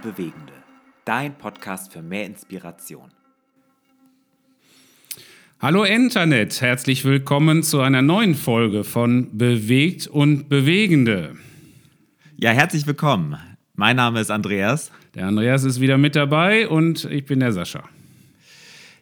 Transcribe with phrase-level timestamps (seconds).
[0.00, 0.52] und Bewegende.
[1.04, 3.10] Dein Podcast für mehr Inspiration.
[5.60, 11.36] Hallo Internet, herzlich willkommen zu einer neuen Folge von Bewegt und Bewegende.
[12.36, 13.36] Ja, herzlich willkommen.
[13.74, 14.90] Mein Name ist Andreas.
[15.14, 17.84] Der Andreas ist wieder mit dabei und ich bin der Sascha.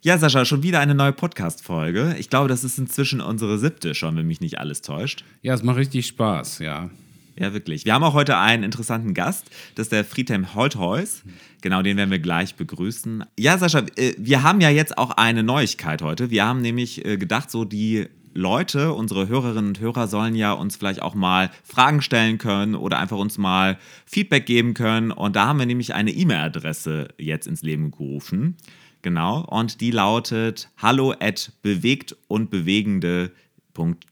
[0.00, 2.16] Ja, Sascha, schon wieder eine neue Podcast-Folge.
[2.18, 5.24] Ich glaube, das ist inzwischen unsere siebte schon, wenn mich nicht alles täuscht.
[5.42, 6.90] Ja, es macht richtig Spaß, ja.
[7.38, 7.84] Ja, wirklich.
[7.84, 9.48] Wir haben auch heute einen interessanten Gast.
[9.76, 11.22] Das ist der Friedhelm Holthaus.
[11.60, 13.24] Genau, den werden wir gleich begrüßen.
[13.38, 16.30] Ja, Sascha, äh, wir haben ja jetzt auch eine Neuigkeit heute.
[16.30, 20.76] Wir haben nämlich äh, gedacht, so die Leute, unsere Hörerinnen und Hörer sollen ja uns
[20.76, 25.12] vielleicht auch mal Fragen stellen können oder einfach uns mal Feedback geben können.
[25.12, 28.56] Und da haben wir nämlich eine E-Mail-Adresse jetzt ins Leben gerufen.
[29.02, 29.44] Genau.
[29.44, 33.30] Und die lautet hallo at bewegt und bewegende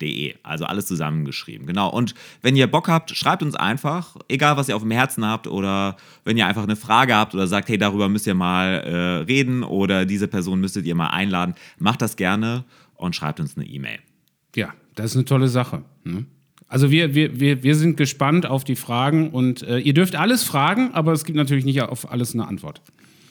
[0.00, 0.34] De.
[0.42, 1.66] Also alles zusammengeschrieben.
[1.66, 1.90] Genau.
[1.90, 5.46] Und wenn ihr Bock habt, schreibt uns einfach, egal was ihr auf dem Herzen habt
[5.46, 8.96] oder wenn ihr einfach eine Frage habt oder sagt, hey, darüber müsst ihr mal äh,
[9.24, 13.66] reden oder diese Person müsstet ihr mal einladen, macht das gerne und schreibt uns eine
[13.66, 13.98] E-Mail.
[14.54, 15.82] Ja, das ist eine tolle Sache.
[16.04, 16.24] Ne?
[16.68, 20.42] Also wir, wir, wir, wir sind gespannt auf die Fragen und äh, ihr dürft alles
[20.42, 22.82] fragen, aber es gibt natürlich nicht auf alles eine Antwort.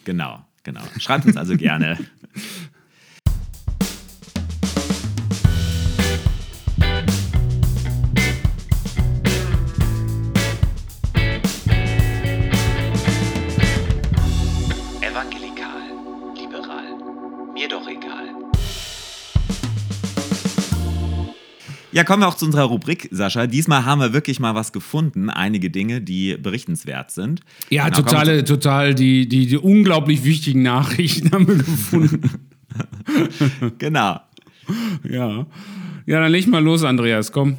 [0.05, 0.81] Genau, genau.
[0.99, 1.97] Schreibt uns also gerne.
[21.95, 23.47] Ja, kommen wir auch zu unserer Rubrik, Sascha.
[23.47, 27.39] Diesmal haben wir wirklich mal was gefunden, einige Dinge, die berichtenswert sind.
[27.69, 32.29] Ja, Genau, totale, total, die, die, die unglaublich wichtigen Nachrichten haben wir gefunden.
[33.77, 34.19] Genau.
[35.09, 35.45] ja.
[36.05, 37.55] Ja, dann leg mal los, Andreas, komm.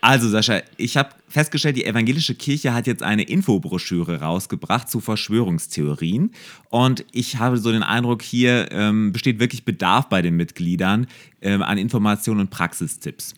[0.00, 6.30] Also, Sascha, ich habe festgestellt, die evangelische Kirche hat jetzt eine Infobroschüre rausgebracht zu Verschwörungstheorien.
[6.70, 11.06] Und ich habe so den Eindruck, hier ähm, besteht wirklich Bedarf bei den Mitgliedern
[11.42, 13.34] ähm, an Informationen und Praxistipps.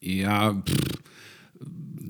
[0.00, 0.62] Ja,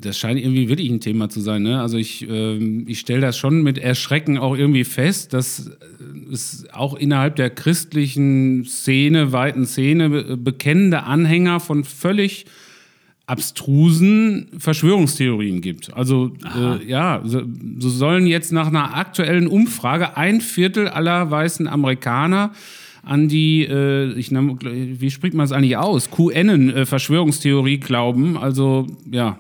[0.03, 1.63] das scheint irgendwie wirklich ein Thema zu sein.
[1.63, 1.81] Ne?
[1.81, 5.71] Also ich, ähm, ich stelle das schon mit Erschrecken auch irgendwie fest, dass
[6.31, 12.47] es auch innerhalb der christlichen Szene, weiten Szene, be bekennende Anhänger von völlig
[13.27, 15.95] abstrusen Verschwörungstheorien gibt.
[15.95, 17.43] Also äh, ja, so,
[17.79, 22.53] so sollen jetzt nach einer aktuellen Umfrage ein Viertel aller weißen Amerikaner
[23.05, 24.59] an die, äh, ich nenn,
[25.01, 28.37] wie spricht man es eigentlich aus, QAnon-Verschwörungstheorie glauben.
[28.37, 29.39] Also ja,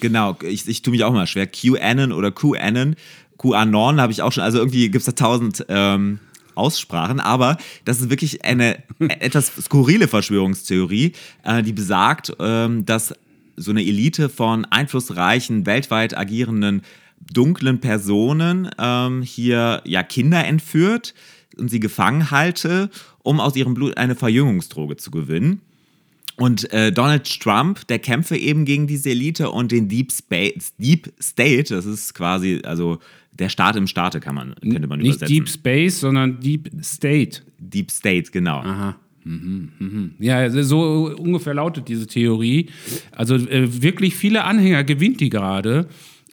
[0.00, 1.46] Genau, ich, ich tue mich auch mal schwer.
[1.46, 2.96] QAnon oder QAnon,
[3.38, 6.18] QAnon habe ich auch schon, also irgendwie gibt es da tausend ähm,
[6.56, 11.12] Aussprachen, aber das ist wirklich eine etwas skurrile Verschwörungstheorie,
[11.44, 13.14] äh, die besagt, ähm, dass
[13.56, 16.82] so eine Elite von einflussreichen, weltweit agierenden
[17.32, 21.14] dunklen Personen ähm, hier ja Kinder entführt
[21.58, 22.90] und sie gefangen halte,
[23.22, 25.60] um aus ihrem Blut eine Verjüngungsdroge zu gewinnen.
[26.40, 31.12] Und äh, Donald Trump, der kämpfe eben gegen diese Elite und den Deep, Space, Deep
[31.20, 32.98] State, das ist quasi, also
[33.32, 35.34] der Staat im Staate kann man, könnte man nicht übersetzen.
[35.34, 37.42] Deep Space, sondern Deep State.
[37.58, 38.60] Deep State, genau.
[38.60, 38.96] Aha.
[39.24, 40.14] Mhm, mhm.
[40.18, 42.70] Ja, so ungefähr lautet diese Theorie.
[43.12, 45.88] Also äh, wirklich viele Anhänger gewinnt die gerade.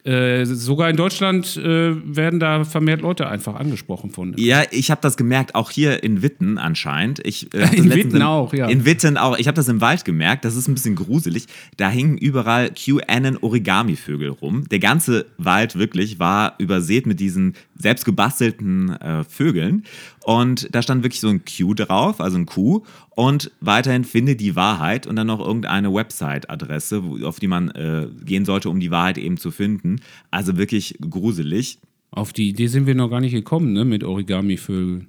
[0.07, 4.33] Äh, sogar in Deutschland äh, werden da vermehrt Leute einfach angesprochen von.
[4.37, 7.19] Ja, ich habe das gemerkt, auch hier in Witten anscheinend.
[7.27, 8.67] Ich, äh, In Witten auch, ja.
[8.67, 9.37] In Witten auch.
[9.37, 11.47] Ich habe das im Wald gemerkt, das ist ein bisschen gruselig.
[11.75, 14.63] Da hingen überall QAnon-Origami-Vögel rum.
[14.69, 19.83] Der ganze Wald wirklich war übersät mit diesen selbst gebastelten äh, Vögeln.
[20.27, 22.83] Und da stand wirklich so ein Q drauf, also ein Q.
[23.11, 28.43] Und weiterhin finde die Wahrheit und dann noch irgendeine Website-Adresse, auf die man äh, gehen
[28.43, 30.01] sollte, um die Wahrheit eben zu finden.
[30.29, 31.79] Also wirklich gruselig.
[32.11, 35.07] Auf die Idee sind wir noch gar nicht gekommen, ne, mit Origami-Vögeln.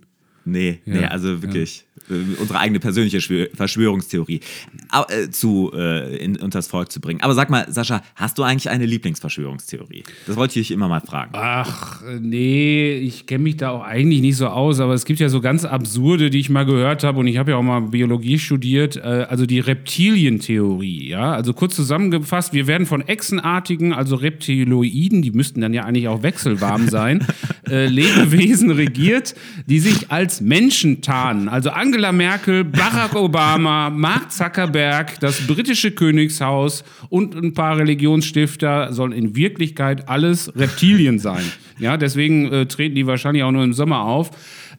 [0.50, 4.40] Nee, nee, also wirklich äh, unsere eigene persönliche Schwör Verschwörungstheorie
[5.08, 7.20] äh, zu äh, in, unters Volk zu bringen.
[7.20, 10.04] Aber sag mal, Sascha, hast du eigentlich eine Lieblingsverschwörungstheorie?
[10.26, 11.32] Das wollte ich dich immer mal fragen.
[11.34, 15.20] Ach, äh, nee, ich kenne mich da auch eigentlich nicht so aus, aber es gibt
[15.20, 17.80] ja so ganz absurde, die ich mal gehört habe und ich habe ja auch mal
[17.80, 24.16] Biologie studiert, äh, also die Reptilientheorie, ja, also kurz zusammengefasst, wir werden von Echsenartigen, also
[24.16, 27.26] Reptiloiden, die müssten dann ja eigentlich auch wechselwarm sein,
[27.68, 29.34] Lebewesen regiert,
[29.66, 31.48] die sich als Menschen tarnen.
[31.48, 39.12] Also Angela Merkel, Barack Obama, Mark Zuckerberg, das britische Königshaus und ein paar Religionsstifter sollen
[39.12, 41.44] in Wirklichkeit alles Reptilien sein.
[41.78, 44.30] Ja, deswegen äh, treten die wahrscheinlich auch nur im Sommer auf.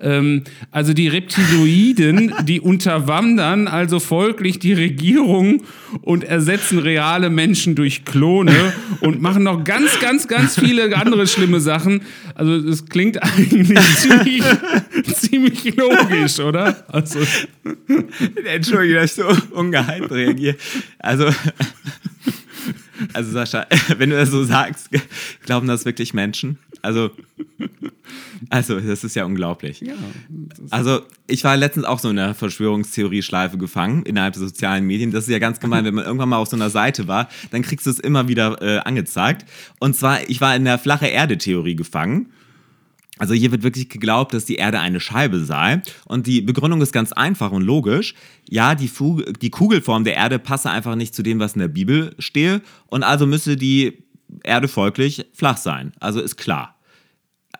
[0.01, 5.63] Ähm, also die Reptiloiden, die unterwandern also folglich die Regierung
[6.01, 11.59] und ersetzen reale Menschen durch Klone und machen noch ganz, ganz, ganz viele andere schlimme
[11.59, 12.01] Sachen.
[12.35, 14.43] Also das klingt eigentlich ziemlich,
[15.13, 16.85] ziemlich logisch, oder?
[16.87, 17.19] Also,
[18.45, 20.55] Entschuldige, dass ich so ungeheim reagiere.
[20.99, 21.29] Also,
[23.13, 23.65] also Sascha,
[23.97, 24.89] wenn du das so sagst,
[25.45, 26.57] glauben das wirklich Menschen?
[26.81, 27.11] Also,
[28.49, 29.81] also das ist ja unglaublich.
[29.81, 29.93] ja,
[30.69, 35.11] Also, ich war letztens auch so in einer Verschwörungstheorie-Schleife gefangen innerhalb der sozialen Medien.
[35.11, 37.61] Das ist ja ganz gemein, wenn man irgendwann mal auf so einer Seite war, dann
[37.61, 39.45] kriegst du es immer wieder äh, angezeigt.
[39.79, 42.31] Und zwar, ich war in der flache Erde-Theorie gefangen.
[43.19, 45.81] Also hier wird wirklich geglaubt, dass die Erde eine Scheibe sei.
[46.05, 48.15] Und die Begründung ist ganz einfach und logisch.
[48.49, 51.67] Ja, die, Fu die Kugelform der Erde passe einfach nicht zu dem, was in der
[51.67, 52.61] Bibel stehe.
[52.87, 54.03] Und also müsse die
[54.43, 55.91] Erde folglich flach sein.
[55.99, 56.75] Also ist klar.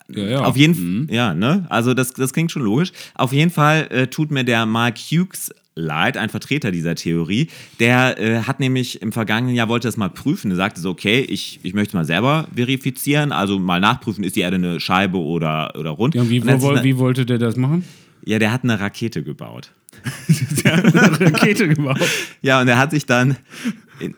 [0.10, 0.42] ja, ja.
[0.44, 0.76] Auf jeden
[1.08, 1.66] Fall, ja, ne?
[1.70, 2.92] Also das, das klingt schon logisch.
[3.16, 7.48] Auf jeden Fall äh, tut mir der Mark Hughes leid, ein Vertreter dieser Theorie.
[7.80, 10.52] Der äh, hat nämlich im vergangenen Jahr wollte das mal prüfen.
[10.52, 14.42] Er sagte so, okay, ich, ich möchte mal selber verifizieren, also mal nachprüfen, ist die
[14.42, 16.16] Erde eine Scheibe oder, oder rund.
[16.16, 17.86] Ja, wie, wo, eine- wie wollte der das machen?
[18.26, 19.72] ja, der hat eine Rakete gebaut.
[20.64, 22.00] Der hat eine Rakete gebaut.
[22.42, 23.36] Ja, und er hat sich dann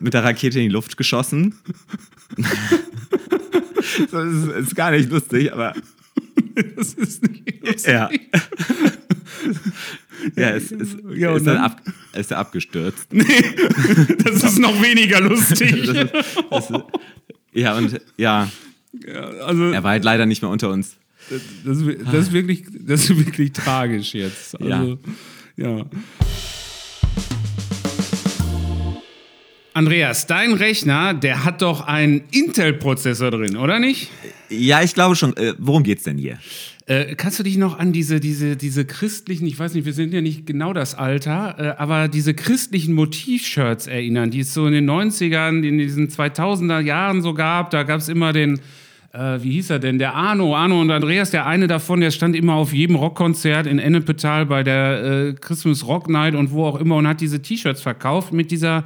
[0.00, 1.54] mit der Rakete in die Luft geschossen.
[4.10, 5.74] das ist, ist gar nicht lustig, aber
[6.76, 7.92] Das ist nicht lustig.
[7.92, 8.10] ja.
[10.36, 11.64] ja, es, es, Ja, ist, dann dann?
[11.64, 11.80] ab,
[12.14, 13.06] ist er abgestürzt.
[14.24, 15.86] Das ist noch weniger lustig.
[16.50, 16.82] Das, das,
[17.52, 18.48] ja, und ja,
[19.06, 20.96] Ja, also, er war halt leider nicht mehr unter uns.
[21.64, 24.60] das, ist- das, ist wirklich, das ist wirklich tragisch jetzt.
[24.60, 24.98] Also,
[25.56, 25.84] ja.
[29.74, 34.10] Andreas, dein Rechner, der hat doch einen Intel-Prozessor drin, oder nicht?
[34.50, 35.34] Ja, ich glaube schon.
[35.38, 36.38] Äh, worum geht's denn hier?
[36.84, 40.12] Äh, kannst du dich noch an diese, diese, diese christlichen, ich weiß nicht, wir sind
[40.12, 44.74] ja nicht genau das Alter, äh, aber diese christlichen Motiv-Shirts erinnern, die es so in
[44.74, 47.70] den 90ern, in diesen 2000er Jahren so gab.
[47.70, 48.60] Da gab es immer den,
[49.14, 52.36] äh, wie hieß er denn, der Arno, Arno und Andreas, der eine davon, der stand
[52.36, 56.78] immer auf jedem Rockkonzert in Ennepetal bei der äh, Christmas Rock Night und wo auch
[56.78, 58.84] immer und hat diese T-Shirts verkauft mit dieser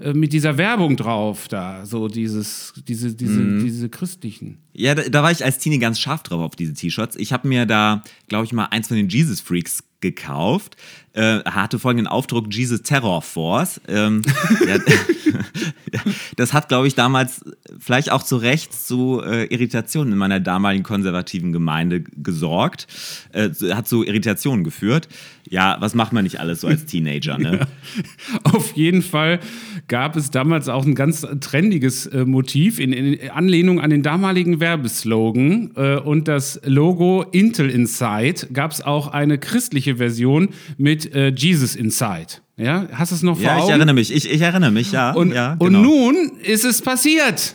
[0.00, 4.58] äh, mit dieser Werbung drauf da, so dieses, diese, diese, diese christlichen.
[4.72, 7.16] Ja, da, da war ich als Teenie ganz scharf drauf auf diese T-Shirts.
[7.16, 10.76] Ich habe mir da, glaube ich, mal eins von den Jesus Freaks gekauft.
[11.18, 13.80] Äh, hatte folgenden Aufdruck Jesus Terror Force.
[13.88, 14.22] Ähm,
[14.68, 16.00] ja, ja,
[16.36, 17.44] das hat, glaube ich, damals
[17.80, 22.86] vielleicht auch zu Recht zu äh, Irritationen in meiner damaligen konservativen Gemeinde gesorgt.
[23.32, 25.08] Äh, hat zu Irritationen geführt.
[25.50, 27.66] Ja, was macht man nicht alles so als Teenager, ne?
[28.44, 29.40] Auf jeden Fall
[29.88, 34.60] gab es damals auch ein ganz trendiges äh, Motiv in, in Anlehnung an den damaligen
[34.60, 41.32] Werbeslogan äh, und das Logo Intel Inside gab es auch eine christliche Version mit äh,
[41.34, 42.26] Jesus Inside.
[42.56, 43.70] Ja, hast du es noch vor Ja, ich Augen?
[43.72, 44.12] erinnere mich.
[44.14, 45.12] Ich, ich erinnere mich, ja.
[45.12, 45.82] Und, ja, und genau.
[45.82, 47.54] nun ist es passiert.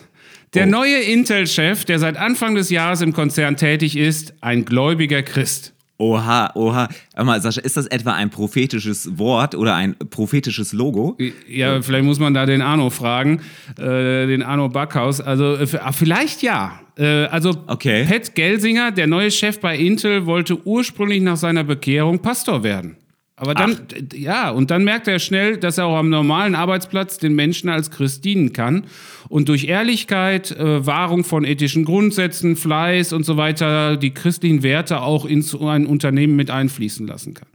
[0.53, 0.69] Der Oh.
[0.69, 5.73] neue Intel-Chef, der seit Anfang des Jahres im Konzern tätig ist, ein gläubiger Christ.
[5.97, 6.89] Oha, oha.
[7.15, 11.17] Hör mal, Sascha, ist das etwa ein prophetisches Wort oder ein prophetisches Logo?
[11.47, 13.41] Ja, vielleicht muss man da den Arno fragen,
[13.77, 15.21] äh, den Arno Backhaus.
[15.21, 16.79] Also äh, ah, vielleicht ja.
[16.97, 18.05] Äh, also Okay.
[18.05, 22.97] Pat Gelsinger, der neue Chef bei Intel, wollte ursprünglich nach seiner Bekehrung Pastor werden.
[23.35, 27.17] Aber dann, d- ja, und dann merkt er schnell, dass er auch am normalen Arbeitsplatz
[27.17, 28.85] den Menschen als Christ dienen kann
[29.27, 35.01] und durch Ehrlichkeit, äh, Wahrung von ethischen Grundsätzen, Fleiß und so weiter die christlichen Werte
[35.01, 37.47] auch in so ein Unternehmen mit einfließen lassen kann.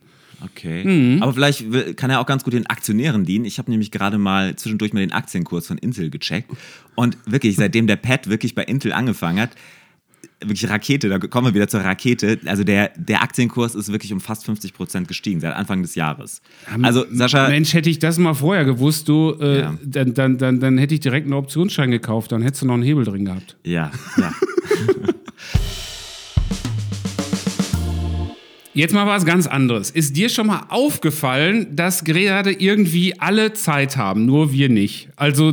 [0.44, 0.84] Okay.
[0.84, 1.22] Mhm.
[1.22, 3.44] Aber vielleicht kann er auch ganz gut den Aktionären dienen.
[3.44, 6.50] Ich habe nämlich gerade mal zwischendurch mal den Aktienkurs von Intel gecheckt.
[6.94, 9.50] Und wirklich, seitdem der Pat wirklich bei Intel angefangen hat,
[10.40, 12.38] wirklich Rakete, da kommen wir wieder zur Rakete.
[12.46, 16.40] Also der, der Aktienkurs ist wirklich um fast 50 Prozent gestiegen seit Anfang des Jahres.
[16.82, 19.78] Also Sascha, Mensch, hätte ich das mal vorher gewusst, du, äh, Ja.
[19.84, 22.82] dann, dann, dann, dann hätte ich direkt einen Optionsschein gekauft, dann hättest du noch einen
[22.84, 23.56] Hebel drin gehabt.
[23.64, 24.32] ja, ja.
[28.78, 29.90] Jetzt mal was ganz anderes.
[29.90, 35.08] Ist dir schon mal aufgefallen, dass gerade irgendwie alle Zeit haben, nur wir nicht?
[35.16, 35.52] Also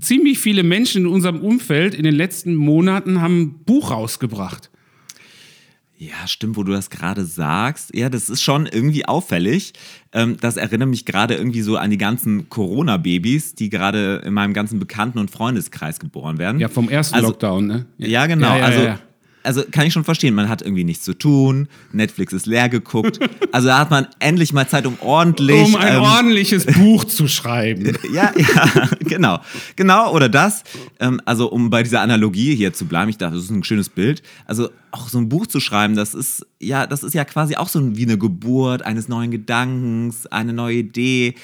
[0.00, 4.70] ziemlich viele Menschen in unserem Umfeld in den letzten Monaten haben ein Buch rausgebracht.
[5.98, 7.94] Ja, stimmt, wo du das gerade sagst.
[7.94, 9.72] Ja, das ist schon irgendwie auffällig.
[10.12, 14.52] Ähm, das erinnert mich gerade irgendwie so an die ganzen Corona-Babys, die gerade in meinem
[14.52, 16.58] ganzen Bekannten- und Freundeskreis geboren werden.
[16.58, 17.86] Ja, vom ersten Also- Lockdown, ne?
[17.98, 18.48] Ja, genau.
[18.48, 18.98] Ja, ja, also ja.
[19.42, 23.18] Also kann ich schon verstehen, man hat irgendwie nichts zu tun, Netflix ist leer geguckt.
[23.50, 25.62] Also da hat man endlich mal Zeit, um ordentlich.
[25.62, 27.96] Um ein ähm, ordentliches Buch zu schreiben.
[28.12, 29.40] ja, ja, genau.
[29.74, 30.64] Genau, oder das.
[31.00, 33.88] Ähm, also, um bei dieser Analogie hier zu bleiben, ich dachte, das ist ein schönes
[33.88, 34.22] Bild.
[34.44, 37.68] Also, auch so ein Buch zu schreiben, das ist ja, das ist ja quasi auch
[37.68, 41.34] so wie eine Geburt eines neuen Gedankens, eine neue Idee,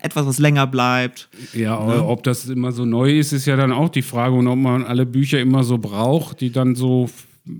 [0.00, 1.28] etwas, was länger bleibt.
[1.52, 4.46] Ja, aber ob das immer so neu ist, ist ja dann auch die Frage und
[4.46, 7.08] ob man alle Bücher immer so braucht, die dann so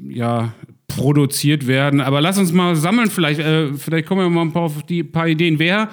[0.08, 0.52] ja
[0.86, 2.00] produziert werden.
[2.00, 5.04] Aber lass uns mal sammeln, vielleicht, äh, vielleicht kommen wir mal ein paar auf die
[5.04, 5.58] paar Ideen.
[5.58, 5.88] Wer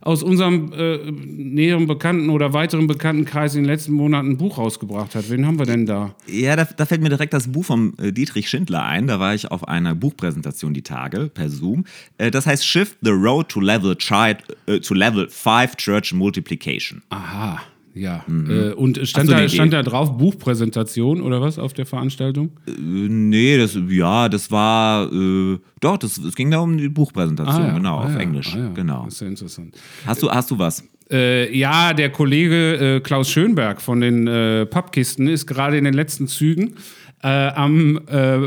[0.00, 5.14] aus unserem äh, näheren Bekannten oder weiteren Bekanntenkreis in den letzten Monaten ein Buch rausgebracht
[5.14, 5.30] hat.
[5.30, 6.14] Wen haben wir denn da?
[6.26, 9.06] Ja, da, da fällt mir direkt das Buch von äh, Dietrich Schindler ein.
[9.06, 11.84] Da war ich auf einer Buchpräsentation die Tage per Zoom.
[12.18, 17.02] Äh, das heißt Shift the Road to Level, Child, äh, to level 5 Church Multiplication.
[17.10, 17.60] Aha.
[17.98, 18.24] Ja.
[18.28, 22.50] Äh, und stand, eine da, stand da drauf Buchpräsentation oder was auf der Veranstaltung?
[22.66, 27.62] Äh, nee, das, ja, das war, äh, doch, das, es ging da um die Buchpräsentation,
[27.62, 27.74] Ah, ja.
[27.74, 28.18] genau, Ah, auf ja.
[28.18, 28.54] Englisch.
[28.54, 28.68] Ah, ja.
[28.74, 29.04] Genau.
[29.04, 29.76] Das ist ja interessant.
[30.06, 30.84] Hast du, hast du was?
[31.10, 35.94] Äh, ja, der Kollege äh, Klaus Schönberg von den äh, Pappkisten ist gerade in den
[35.94, 36.74] letzten Zügen
[37.22, 38.38] äh, am äh,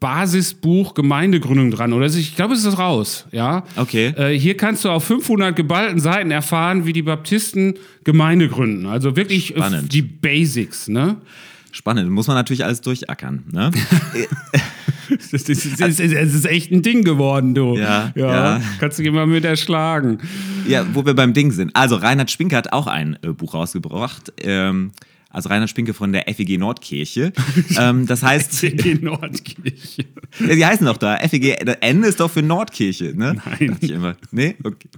[0.00, 1.92] Basisbuch Gemeindegründung dran.
[1.92, 3.26] Oder ich glaube, es ist raus.
[3.32, 3.64] Ja.
[3.76, 4.14] Okay.
[4.16, 8.86] Äh, hier kannst du auf 500 geballten Seiten erfahren, wie die Baptisten Gemeinde gründen.
[8.86, 9.92] Also wirklich äh, Spannend.
[9.92, 10.88] die Basics.
[10.88, 11.16] Ne?
[11.72, 13.70] Spannend, muss man natürlich alles durchackern, ne?
[15.08, 17.76] Das ist, ist, ist, echt ein Ding geworden, du.
[17.76, 18.60] Ja, ja.
[18.78, 20.18] Kannst du mal mit erschlagen.
[20.66, 21.74] Ja, wo wir beim Ding sind.
[21.74, 24.32] Also, Reinhard Spinke hat auch ein äh, Buch rausgebracht.
[24.38, 24.92] Ähm,
[25.30, 27.32] also Reinhard Spinke von der FEG Nordkirche.
[27.78, 30.06] ähm, das heißt, Die Nordkirche.
[30.40, 31.18] ja, die heißen doch da.
[31.18, 33.36] FEG, das N ist doch für Nordkirche, ne?
[33.44, 33.68] Nein.
[33.70, 34.16] Dachte Ich immer.
[34.30, 34.56] Nee?
[34.64, 34.88] Okay.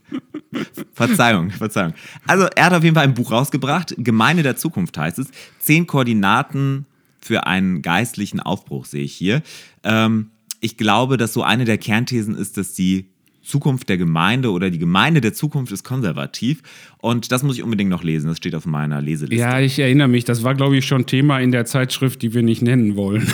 [0.93, 1.95] Verzeihung, Verzeihung.
[2.27, 3.95] Also, er hat auf jeden Fall ein Buch rausgebracht.
[3.99, 5.29] Gemeinde der Zukunft heißt es.
[5.59, 6.87] Zehn Koordinaten
[7.21, 9.43] für einen geistlichen Aufbruch, sehe ich hier.
[9.85, 13.07] Ähm, ich glaube, dass so eine der Kernthesen ist, dass die
[13.51, 16.63] Zukunft der Gemeinde oder die Gemeinde der Zukunft ist konservativ.
[16.99, 18.29] Und das muss ich unbedingt noch lesen.
[18.29, 19.37] Das steht auf meiner Leseliste.
[19.37, 20.25] Ja, ich erinnere mich.
[20.25, 23.27] Das war, glaube ich, schon Thema in der Zeitschrift, die wir nicht nennen wollen.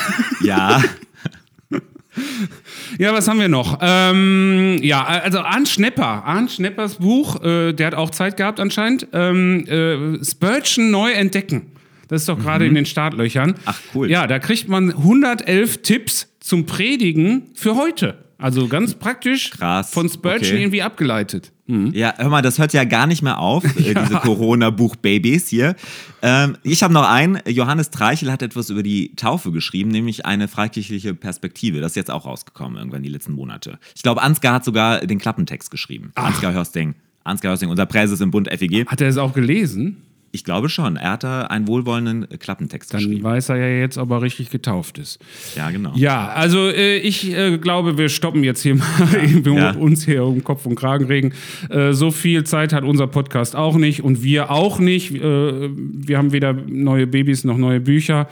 [0.42, 0.82] ja.
[2.98, 3.78] ja, was haben wir noch?
[3.82, 6.24] Ähm, ja, also Arndt Schnepper.
[6.24, 9.06] Arndt Schneppers Buch, äh, der hat auch Zeit gehabt anscheinend.
[9.12, 11.72] Ähm, äh, Spurgeon neu entdecken.
[12.08, 13.50] Das ist doch gerade in den Startlöchern.
[13.50, 13.54] Mhm.
[13.64, 14.10] Ach, cool.
[14.10, 18.25] Ja, da kriegt man 111 Tipps zum Predigen für heute.
[18.38, 20.62] Also ganz praktisch Krass, von Spurgeon okay.
[20.62, 21.52] irgendwie abgeleitet.
[21.68, 25.74] Ja, hör mal, das hört ja gar nicht mehr auf, äh, diese Corona-Buch-Babys hier.
[26.22, 27.40] Ähm, ich habe noch einen.
[27.46, 31.80] Johannes Treichel hat etwas über die Taufe geschrieben, nämlich eine freikirchliche Perspektive.
[31.80, 33.78] Das ist jetzt auch rausgekommen, irgendwann die letzten Monate.
[33.96, 36.12] Ich glaube, Ansgar hat sogar den Klappentext geschrieben.
[36.14, 36.94] Ansgar Hörsting.
[37.24, 38.86] Ansgar Hörsting, unser Präses im Bund FEG.
[38.86, 40.02] Hat er es auch gelesen?
[40.36, 40.96] Ich glaube schon.
[40.96, 43.24] Er hat da einen wohlwollenden Klappentext Dann geschrieben.
[43.24, 45.18] weiß er ja jetzt, ob er richtig getauft ist.
[45.56, 45.92] Ja, genau.
[45.96, 48.86] Ja, also äh, ich äh, glaube, wir stoppen jetzt hier mal,
[49.46, 49.70] Ja.
[49.78, 51.32] uns hier um Kopf und Kragen regen.
[51.70, 55.14] Äh, so viel Zeit hat unser Podcast auch nicht und wir auch nicht.
[55.14, 58.28] Äh, wir haben weder neue Babys noch neue Bücher.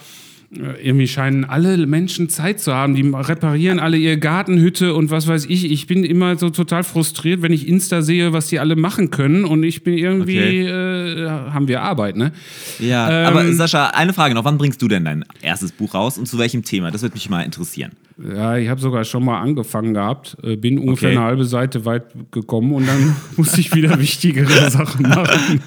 [0.57, 2.95] Äh, Irgendwie scheinen alle Menschen Zeit zu haben.
[2.95, 5.71] Die reparieren alle ihre Gartenhütte und was weiß ich.
[5.71, 9.45] Ich bin immer so total frustriert, wenn ich Insta sehe, was die alle machen können.
[9.45, 12.33] Und ich bin irgendwie, äh, haben wir Arbeit, ne?
[12.79, 14.45] Ja, Ähm, aber Sascha, eine Frage noch.
[14.45, 16.91] Wann bringst du denn dein erstes Buch raus und zu welchem Thema?
[16.91, 17.93] Das würde mich mal interessieren.
[18.17, 21.19] Ja, ich habe sogar schon mal angefangen gehabt, äh, bin ungefähr Okay.
[21.19, 25.61] eine halbe Seite weit gekommen und dann musste ich wieder wichtigere Sachen machen.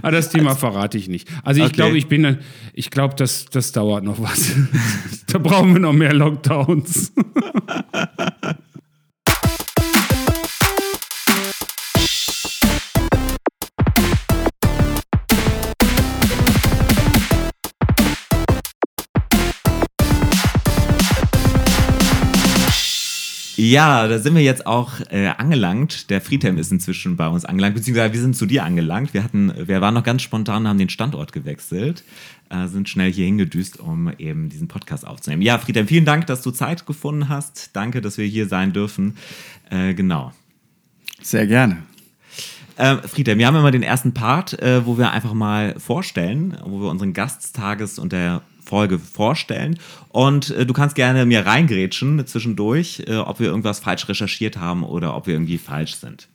[0.00, 1.28] Aber das Thema verrate ich nicht.
[1.42, 1.74] Also ich Okay.
[1.76, 2.38] glaube, ich bin,
[2.72, 4.52] ich glaube, das, das dauert noch was.
[5.26, 7.12] da brauchen wir noch mehr Lockdowns.
[23.70, 26.10] Ja, da sind wir jetzt auch äh, angelangt.
[26.10, 29.14] Der Friedhelm ist inzwischen bei uns angelangt, beziehungsweise wir sind zu dir angelangt.
[29.14, 32.04] Wir, hatten, wir waren noch ganz spontan, haben den Standort gewechselt,
[32.50, 35.40] äh, sind schnell hier hingedüst, um eben diesen Podcast aufzunehmen.
[35.40, 37.70] Ja, Friedhelm, vielen Dank, dass du Zeit gefunden hast.
[37.72, 39.16] Danke, dass wir hier sein dürfen.
[39.70, 40.32] Äh, genau.
[41.22, 41.78] Sehr gerne.
[42.76, 46.82] Äh, Friedhelm, wir haben immer den ersten Part, äh, wo wir einfach mal vorstellen, wo
[46.82, 49.78] wir unseren Gast des Tages und der Folge vorstellen.
[50.08, 54.82] Und äh, du kannst gerne mir reingrätschen zwischendurch, äh, ob wir irgendwas falsch recherchiert haben
[54.82, 56.28] oder ob wir irgendwie falsch sind.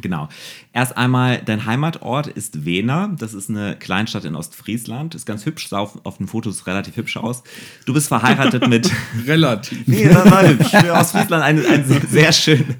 [0.00, 0.28] Genau.
[0.72, 3.08] Erst einmal, dein Heimatort ist Wena.
[3.18, 5.14] Das ist eine Kleinstadt in Ostfriesland.
[5.14, 7.42] Ist ganz hübsch, sah auf, auf den Fotos relativ hübsch aus.
[7.86, 8.90] Du bist verheiratet mit.
[9.26, 9.86] Relativ.
[9.86, 10.70] nee, das war hübsch.
[10.70, 12.76] Für Ostfriesland ein, ein sehr, sehr schön,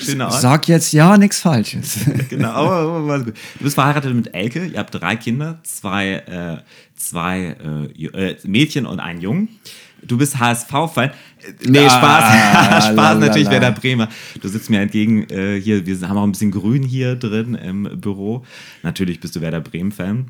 [0.00, 0.40] schöner Ort.
[0.40, 1.98] Sag jetzt ja nichts Falsches.
[2.28, 3.34] genau, aber, aber war gut.
[3.58, 6.58] Du bist verheiratet mit Elke, ihr habt drei Kinder, zwei, äh,
[7.02, 7.56] zwei
[7.98, 9.48] äh, äh, Mädchen und einen Jungen.
[10.04, 11.10] Du bist HSV-Fan.
[11.64, 12.84] Nee, Ah, Spaß.
[12.86, 13.52] Spaß la, la, natürlich, la.
[13.52, 14.08] Werder Bremer.
[14.40, 15.86] Du sitzt mir entgegen äh, hier.
[15.86, 18.44] Wir haben auch ein bisschen grün hier drin im Büro.
[18.82, 20.28] Natürlich bist du Werder Bremen-Fan.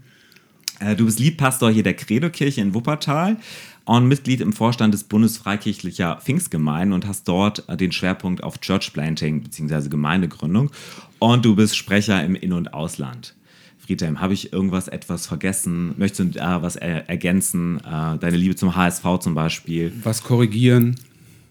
[0.81, 3.37] Äh, Du bist Liedpastor hier der Credo-Kirche in Wuppertal
[3.85, 8.93] und Mitglied im Vorstand des Bundesfreikirchlicher Pfingstgemeinden und hast dort äh, den Schwerpunkt auf Church
[8.93, 9.89] Planting bzw.
[9.89, 10.71] Gemeindegründung.
[11.19, 13.35] Und du bist Sprecher im In- und Ausland.
[13.85, 15.95] Friedhelm, habe ich irgendwas etwas vergessen?
[15.97, 17.79] Möchtest du da was er ergänzen?
[17.79, 19.93] Äh, deine Liebe zum HSV zum Beispiel?
[20.03, 20.97] Was korrigieren?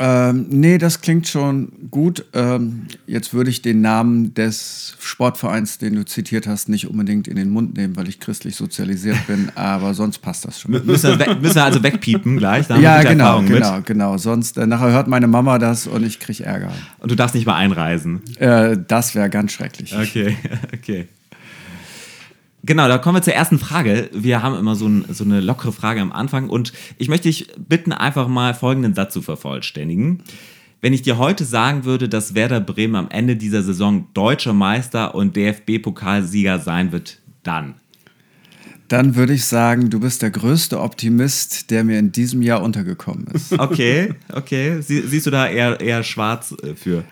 [0.04, 2.26] Ähm, nee, das klingt schon gut.
[2.34, 7.36] Ähm, jetzt würde ich den Namen des Sportvereins, den du zitiert hast, nicht unbedingt in
[7.36, 10.72] den Mund nehmen, weil ich christlich sozialisiert bin, aber sonst passt das schon.
[10.72, 12.68] Müssen wir, müssen wir also wegpiepen gleich?
[12.70, 13.62] Ja, genau, Erfahrungen mit.
[13.62, 14.18] genau, genau.
[14.18, 16.72] Sonst äh, nachher hört meine Mama das und ich kriege Ärger.
[16.98, 18.24] Und du darfst nicht mal einreisen.
[18.38, 19.96] Äh, das wäre ganz schrecklich.
[19.96, 20.36] Okay,
[20.74, 21.10] okay.
[22.64, 24.10] Genau, da kommen wir zur ersten Frage.
[24.14, 27.48] Wir haben immer so, ein, so eine lockere Frage am Anfang und ich möchte dich
[27.58, 30.24] bitten, einfach mal folgenden Satz zu vervollständigen.
[30.80, 35.16] Wenn ich dir heute sagen würde, dass Werder Bremen am Ende dieser Saison deutscher Meister
[35.16, 37.76] und DFB-Pokalsieger sein wird, dann.
[38.88, 43.28] Dann würde ich sagen, du bist der größte Optimist, der mir in diesem Jahr untergekommen
[43.28, 43.54] ist.
[43.60, 44.82] Okay, okay.
[44.82, 47.06] Sie, siehst du da eher, eher schwarz äh, für?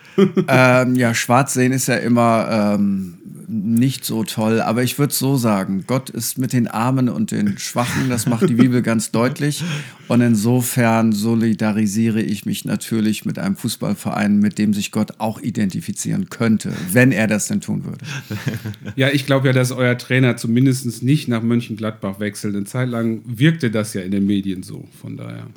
[0.47, 3.17] ähm, ja, schwarz sehen ist ja immer ähm,
[3.49, 7.57] nicht so toll, aber ich würde so sagen, Gott ist mit den Armen und den
[7.57, 9.63] Schwachen, das macht die Bibel ganz deutlich.
[10.07, 16.29] Und insofern solidarisiere ich mich natürlich mit einem Fußballverein, mit dem sich Gott auch identifizieren
[16.29, 18.05] könnte, wenn er das denn tun würde.
[18.95, 22.55] Ja, ich glaube ja, dass euer Trainer zumindest nicht nach Mönchengladbach wechselt.
[22.55, 24.87] Eine Zeit lang wirkte das ja in den Medien so.
[25.01, 25.47] Von daher.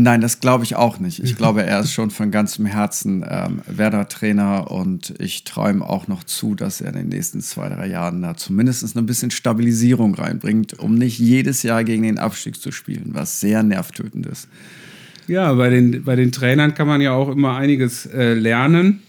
[0.00, 1.22] Nein, das glaube ich auch nicht.
[1.24, 6.22] Ich glaube, er ist schon von ganzem Herzen ähm, Werder-Trainer und ich träume auch noch
[6.22, 10.78] zu, dass er in den nächsten zwei, drei Jahren da zumindest ein bisschen Stabilisierung reinbringt,
[10.78, 14.48] um nicht jedes Jahr gegen den Abstieg zu spielen, was sehr nervtötend ist.
[15.26, 19.02] Ja, bei den, bei den Trainern kann man ja auch immer einiges äh, lernen.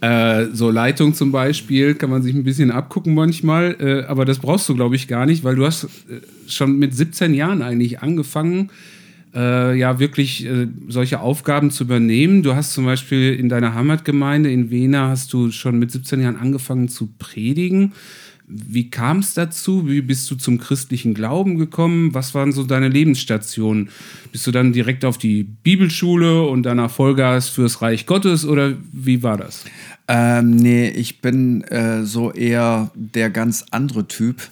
[0.00, 4.38] Äh, so Leitung zum Beispiel kann man sich ein bisschen abgucken manchmal, äh, aber das
[4.38, 5.88] brauchst du, glaube ich, gar nicht, weil du hast äh,
[6.48, 8.95] schon mit 17 Jahren eigentlich angefangen, äh,
[9.40, 12.42] ja wirklich äh, solche Aufgaben zu übernehmen.
[12.42, 16.36] Du hast zum Beispiel in deiner Heimatgemeinde in Wena hast du schon mit 17 Jahren
[16.36, 17.92] angefangen zu predigen.
[18.48, 19.88] Wie kam es dazu?
[19.88, 22.14] Wie bist du zum christlichen Glauben gekommen?
[22.14, 23.88] Was waren so deine Lebensstationen?
[24.30, 29.24] Bist du dann direkt auf die Bibelschule und danach Vollgas fürs Reich Gottes oder wie
[29.24, 29.64] war das?
[30.06, 34.48] Ähm, nee, ich bin äh, so eher der ganz andere Typ.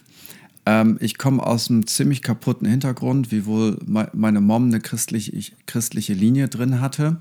[0.66, 5.54] Ähm, ich komme aus einem ziemlich kaputten Hintergrund, wiewohl me meine Mom eine christliche, ich,
[5.66, 7.18] christliche Linie drin hatte.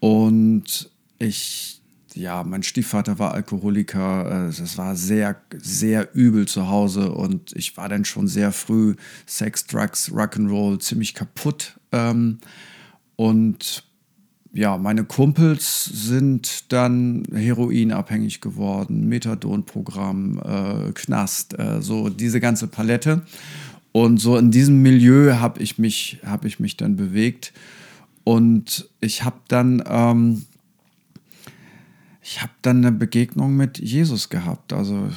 [0.00, 1.80] Und ich,
[2.14, 4.48] ja, mein Stiefvater war Alkoholiker.
[4.48, 7.12] Äh, das war sehr, sehr übel zu Hause.
[7.12, 11.78] Und ich war dann schon sehr früh Sex, Drugs, Rock'n'Roll ziemlich kaputt.
[11.92, 12.38] Ähm,
[13.16, 13.87] und
[14.52, 23.22] ja, meine Kumpels sind dann heroinabhängig geworden, Methadonprogramm, äh, Knast, äh, so diese ganze Palette.
[23.92, 27.52] Und so in diesem Milieu habe ich, mich- hab ich mich dann bewegt.
[28.24, 30.44] Und ich habe dann, ähm,
[32.22, 34.72] ich habe dann eine Begegnung mit Jesus gehabt.
[34.72, 35.08] Also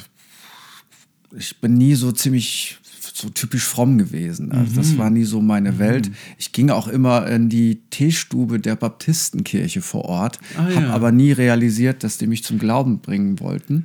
[1.36, 2.78] ich bin nie so ziemlich
[3.14, 4.52] so typisch fromm gewesen.
[4.52, 6.10] Also das war nie so meine Welt.
[6.38, 10.90] Ich ging auch immer in die Teestube der Baptistenkirche vor Ort, Ah, habe ja.
[10.90, 13.84] aber nie realisiert, dass die mich zum Glauben bringen wollten.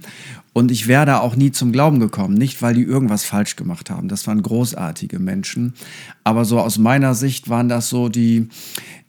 [0.53, 2.33] Und ich wäre da auch nie zum Glauben gekommen.
[2.33, 4.07] Nicht, weil die irgendwas falsch gemacht haben.
[4.07, 5.73] Das waren großartige Menschen.
[6.23, 8.47] Aber so aus meiner Sicht waren das so die,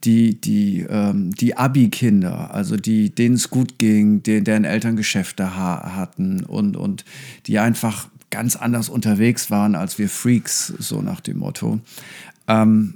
[0.04, 5.56] die, die, ähm, die Abi-Kinder, also die, denen es gut ging, die, deren Eltern Geschäfte
[5.56, 7.04] ha hatten und, und
[7.46, 11.80] die einfach ganz anders unterwegs waren als wir Freaks, so nach dem Motto.
[12.46, 12.94] Ähm,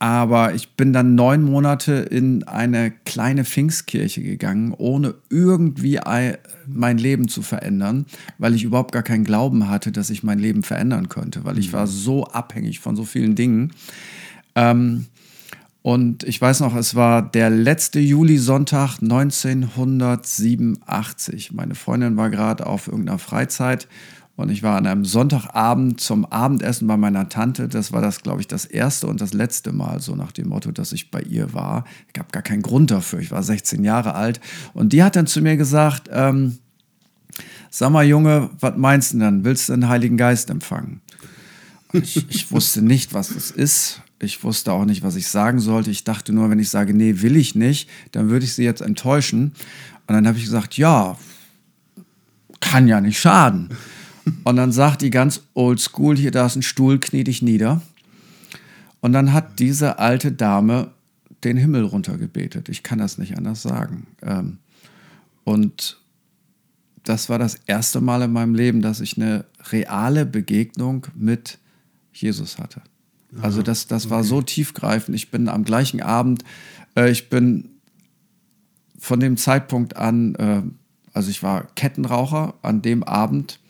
[0.00, 6.38] aber ich bin dann neun Monate in eine kleine Pfingstkirche gegangen, ohne irgendwie ei-
[6.68, 8.06] mein Leben zu verändern,
[8.38, 11.72] weil ich überhaupt gar keinen Glauben hatte, dass ich mein Leben verändern könnte, weil ich
[11.72, 13.72] war so abhängig von so vielen Dingen.
[14.54, 15.06] Ähm,
[15.82, 21.52] und ich weiß noch, es war der letzte Julisonntag 1987.
[21.52, 23.88] Meine Freundin war gerade auf irgendeiner Freizeit
[24.38, 27.66] und ich war an einem Sonntagabend zum Abendessen bei meiner Tante.
[27.66, 30.70] Das war das, glaube ich, das erste und das letzte Mal, so nach dem Motto,
[30.70, 31.84] dass ich bei ihr war.
[32.06, 33.18] Es gab gar keinen Grund dafür.
[33.18, 34.40] Ich war 16 Jahre alt.
[34.74, 36.58] Und die hat dann zu mir gesagt, ähm,
[37.68, 39.42] sag mal Junge, was meinst du denn?
[39.42, 41.00] Willst du den Heiligen Geist empfangen?
[41.92, 44.02] Ich, ich wusste nicht, was das ist.
[44.20, 45.90] Ich wusste auch nicht, was ich sagen sollte.
[45.90, 48.82] Ich dachte nur, wenn ich sage, nee, will ich nicht, dann würde ich sie jetzt
[48.82, 49.52] enttäuschen.
[50.06, 51.18] Und dann habe ich gesagt, ja,
[52.60, 53.70] kann ja nicht schaden.
[54.44, 57.82] Und dann sagt die ganz old school, hier, da ist ein Stuhl, knie dich nieder.
[59.00, 60.90] Und dann hat diese alte Dame
[61.44, 62.68] den Himmel runtergebetet.
[62.68, 64.06] Ich kann das nicht anders sagen.
[64.22, 64.58] Ähm,
[65.44, 65.98] und
[67.04, 71.58] das war das erste Mal in meinem Leben, dass ich eine reale Begegnung mit
[72.12, 72.82] Jesus hatte.
[73.40, 75.14] Also das, das war so tiefgreifend.
[75.14, 76.44] Ich bin am gleichen Abend,
[76.96, 77.70] äh, ich bin
[78.98, 80.62] von dem Zeitpunkt an, äh,
[81.12, 83.60] also ich war Kettenraucher, an dem Abend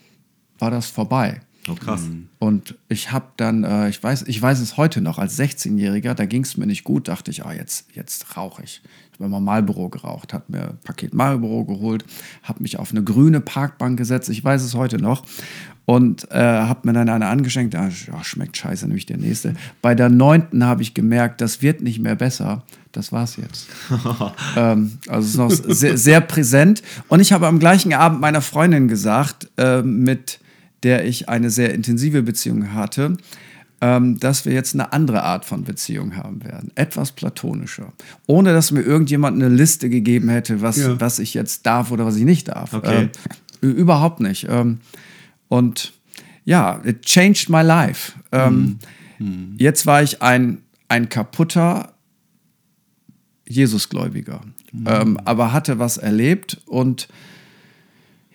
[0.58, 1.40] war das vorbei.
[1.70, 2.02] Oh, krass.
[2.38, 6.24] Und ich habe dann, äh, ich, weiß, ich weiß es heute noch, als 16-Jähriger, da
[6.24, 8.80] ging es mir nicht gut, dachte ich, ah, jetzt, jetzt rauche ich.
[9.12, 12.04] Ich habe mal Marlboro geraucht, habe mir ein Paket Marlboro geholt,
[12.42, 15.24] habe mich auf eine grüne Parkbank gesetzt, ich weiß es heute noch.
[15.84, 19.54] Und äh, habe mir dann eine angeschenkt, ah, sch- schmeckt scheiße, nämlich der nächste.
[19.82, 22.62] Bei der neunten habe ich gemerkt, das wird nicht mehr besser.
[22.92, 23.68] Das war's jetzt.
[24.56, 26.82] ähm, also es ist noch sehr, sehr präsent.
[27.08, 30.40] Und ich habe am gleichen Abend meiner Freundin gesagt, äh, mit
[30.82, 33.16] der ich eine sehr intensive Beziehung hatte,
[33.80, 36.72] ähm, dass wir jetzt eine andere Art von Beziehung haben werden.
[36.74, 37.92] Etwas platonischer.
[38.26, 41.00] Ohne dass mir irgendjemand eine Liste gegeben hätte, was, Ja.
[41.00, 42.72] was ich jetzt darf oder was ich nicht darf.
[42.74, 43.08] Okay.
[43.62, 44.46] Ähm, überhaupt nicht.
[44.48, 44.78] Ähm,
[45.48, 45.92] und
[46.44, 48.12] ja, it changed my life.
[48.32, 48.78] Ähm,
[49.56, 51.92] Jetzt war ich ein, ein kaputter
[53.48, 54.42] Jesusgläubiger,
[54.86, 57.08] ähm, aber hatte was erlebt und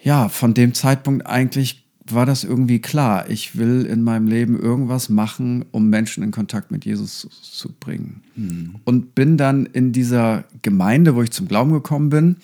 [0.02, 3.30] ja, von dem Zeitpunkt eigentlich war das irgendwie klar.
[3.30, 8.22] Ich will in meinem Leben irgendwas machen, um Menschen in Kontakt mit Jesus zu, bringen.
[8.84, 12.36] Und bin dann in dieser Gemeinde, wo ich zum Glauben gekommen bin,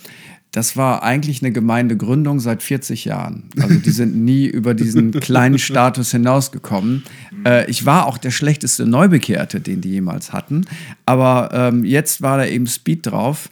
[0.51, 3.43] das war eigentlich eine Gemeindegründung seit 40 Jahren.
[3.59, 7.03] Also die sind nie über diesen kleinen Status hinausgekommen.
[7.45, 10.65] Äh, ich war auch der schlechteste Neubekehrte, den die jemals hatten.
[11.05, 13.49] Aber ähm, jetzt war da eben Speed drauf.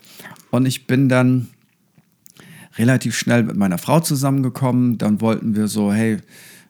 [0.50, 1.50] Und ich bin dann
[2.78, 4.98] relativ schnell mit meiner Frau zusammengekommen.
[4.98, 6.18] Dann wollten wir so, hey,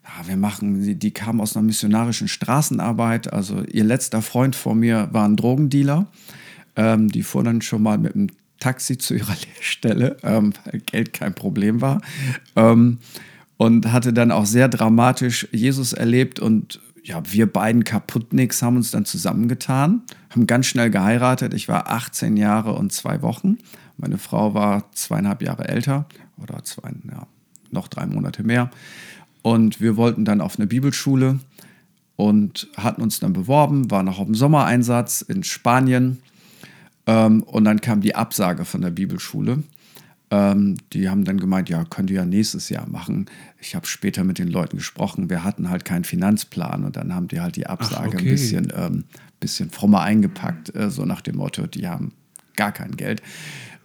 [0.04, 3.32] ja, wir machen, die, die kam aus einer missionarischen Straßenarbeit.
[3.34, 6.08] Also ihr letzter Freund vor mir war ein Drogendealer.
[6.76, 8.28] Ähm, die fuhr dann schon mal mit dem
[8.60, 12.02] Taxi zu ihrer Lehrstelle, ähm, weil Geld kein Problem war.
[12.56, 13.00] Ähm,
[13.58, 18.92] und hatte dann auch sehr dramatisch Jesus erlebt und ja, wir beiden Kaputtnicks haben uns
[18.92, 21.54] dann zusammengetan, haben ganz schnell geheiratet.
[21.54, 23.58] Ich war 18 Jahre und zwei Wochen.
[23.96, 27.26] Meine Frau war zweieinhalb Jahre älter oder zwei, ja,
[27.72, 28.70] noch drei Monate mehr.
[29.42, 31.40] Und wir wollten dann auf eine Bibelschule
[32.18, 36.18] und hatten uns dann beworben, waren noch auf dem Sommereinsatz in Spanien.
[37.06, 39.64] Ähm, und dann kam die Absage von der Bibelschule.
[40.30, 43.28] Ähm, die haben dann gemeint, ja, könnt ihr ja nächstes Jahr machen.
[43.62, 45.30] Ich habe später mit den Leuten gesprochen.
[45.30, 48.18] Wir hatten halt keinen Finanzplan und dann haben die halt die Absage okay.
[48.18, 49.04] ein bisschen, ähm,
[49.40, 52.12] bisschen frommer eingepackt, äh, so nach dem Motto, die haben
[52.56, 53.22] gar kein Geld.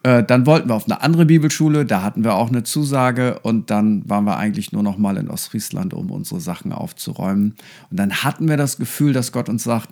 [0.02, 3.70] Äh, dann wollten wir auf eine andere Bibelschule, da hatten wir auch eine Zusage und
[3.70, 7.54] dann waren wir eigentlich nur noch mal in Ostfriesland, um unsere Sachen aufzuräumen.
[7.90, 9.90] Und dann hatten wir das Gefühl, dass Gott uns sagt,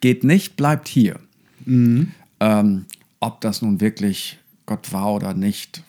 [0.00, 1.20] geht nicht, bleibt hier.
[2.40, 2.86] Ähm,
[3.20, 5.82] ob das nun wirklich Gott war oder nicht,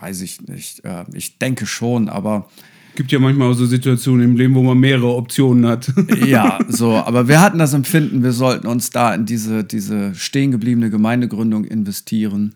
[0.00, 0.84] weiß ich nicht.
[0.84, 2.48] Äh, ich denke schon, aber
[2.96, 5.92] Gibt ja manchmal auch so Situationen im Leben, wo man mehrere Optionen hat.
[6.26, 6.96] ja, so.
[7.06, 11.64] Aber wir hatten das Empfinden, wir sollten uns da in diese, diese stehen gebliebene Gemeindegründung
[11.64, 12.54] investieren.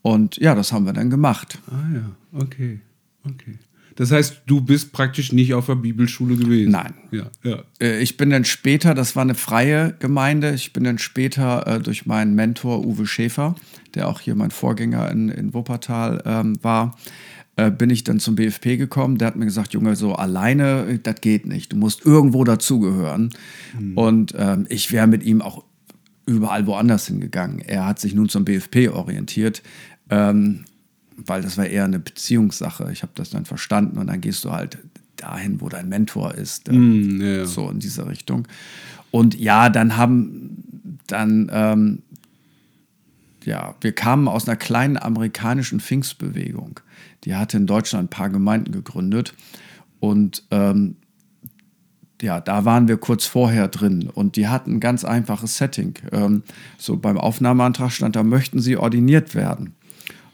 [0.00, 1.58] Und ja, das haben wir dann gemacht.
[1.70, 2.80] ah ja, okay,
[3.24, 3.58] okay.
[3.96, 6.72] Das heißt, du bist praktisch nicht auf der Bibelschule gewesen.
[6.72, 6.94] Nein.
[7.10, 7.62] Ja, ja.
[7.80, 11.80] Äh, Ich bin dann später, das war eine freie Gemeinde, ich bin dann später äh,
[11.80, 13.54] durch meinen Mentor Uwe Schäfer,
[13.94, 16.96] der auch hier mein Vorgänger in, in Wuppertal ähm, war,
[17.56, 19.18] äh, bin ich dann zum BFP gekommen.
[19.18, 21.72] Der hat mir gesagt, Junge, so alleine, das geht nicht.
[21.72, 23.30] Du musst irgendwo dazugehören.
[23.94, 25.64] Und ähm, ich wäre mit ihm auch
[26.26, 27.60] überall woanders hingegangen.
[27.60, 29.62] Er hat sich nun zum BFP orientiert.
[30.10, 30.64] Ähm,
[31.16, 32.90] weil das war eher eine Beziehungssache.
[32.92, 34.78] Ich habe das dann verstanden und dann gehst du halt
[35.16, 36.70] dahin, wo dein Mentor ist.
[36.70, 37.44] Mm, ja, ja.
[37.46, 38.48] So in diese Richtung.
[39.10, 42.02] Und ja, dann haben dann, ähm,
[43.44, 46.80] ja, wir kamen aus einer kleinen amerikanischen Pfingstbewegung.
[47.24, 49.34] Die hatte in Deutschland ein paar Gemeinden gegründet.
[50.00, 50.96] Und ähm,
[52.20, 55.94] ja, da waren wir kurz vorher drin und die hatten ein ganz einfaches Setting.
[56.12, 56.42] Ähm,
[56.78, 59.74] so beim Aufnahmeantrag stand, da möchten sie ordiniert werden.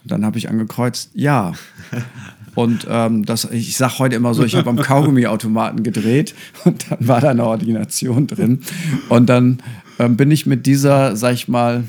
[0.04, 1.52] Dann habe ich angekreuzt, ja.
[2.54, 6.34] Und ähm, das, ich sage heute immer so, ich habe am Kaugummiautomaten gedreht
[6.64, 8.60] und dann war da eine Ordination drin.
[9.08, 9.58] Und dann
[9.98, 11.84] ähm, bin ich mit dieser, sag ich mal,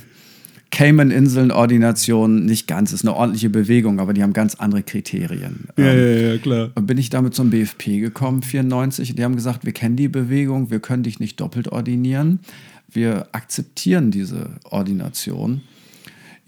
[0.71, 5.65] Cayman-Inseln-Ordination nicht ganz, ist eine ordentliche Bewegung, aber die haben ganz andere Kriterien.
[5.77, 6.69] Ja, Ähm, ja, ja, klar.
[6.75, 9.15] und bin ich damit zum BFP gekommen, 94.
[9.15, 12.39] Die haben gesagt, wir kennen die Bewegung, wir können dich nicht doppelt ordinieren.
[12.89, 15.61] Wir akzeptieren diese Ordination.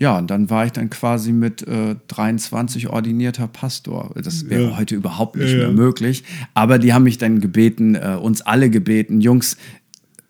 [0.04, 4.12] Ja, und dann war ich dann quasi mit äh, 23 ordinierter Pastor.
[4.22, 4.78] Das wäre Ja.
[4.78, 6.26] heute überhaupt nicht Ja, mehr möglich.
[6.54, 9.56] Aber die haben mich dann gebeten, äh, uns alle gebeten, Jungs,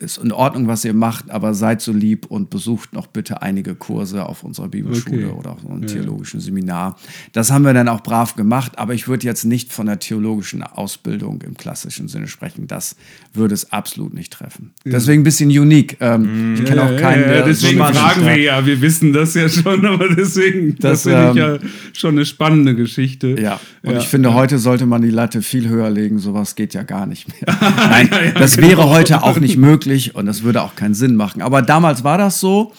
[0.04, 3.74] ist in Ordnung, was ihr macht, aber seid so lieb und besucht noch bitte einige
[3.76, 5.39] Kurse auf unserer Bibelschule Okay.
[5.39, 6.98] oder auf einem theologischen Seminar.
[7.32, 10.62] Das haben wir dann auch brav gemacht, aber ich würde jetzt nicht von der theologischen
[10.63, 12.68] Ausbildung im klassischen Sinne sprechen.
[12.68, 12.96] Das
[13.34, 14.72] würde es absolut nicht treffen.
[14.86, 15.98] Deswegen ein bisschen unique.
[16.02, 19.48] Ähm, ich kenne auch keinen, ja, ja, deswegen fragen wir ja, wir wissen das ja
[19.48, 23.39] schon, aber deswegen, das, Das, finde ich ähm, ja schon eine spannende Geschichte.
[23.39, 23.98] Ja, und Ja.
[24.00, 26.20] ich finde, heute sollte man die Latte viel höher legen.
[26.20, 27.58] Sowas geht ja gar nicht mehr.
[27.62, 31.42] Nein, das wäre heute auch nicht möglich und das würde auch keinen Sinn machen.
[31.42, 32.74] Aber damals war das so.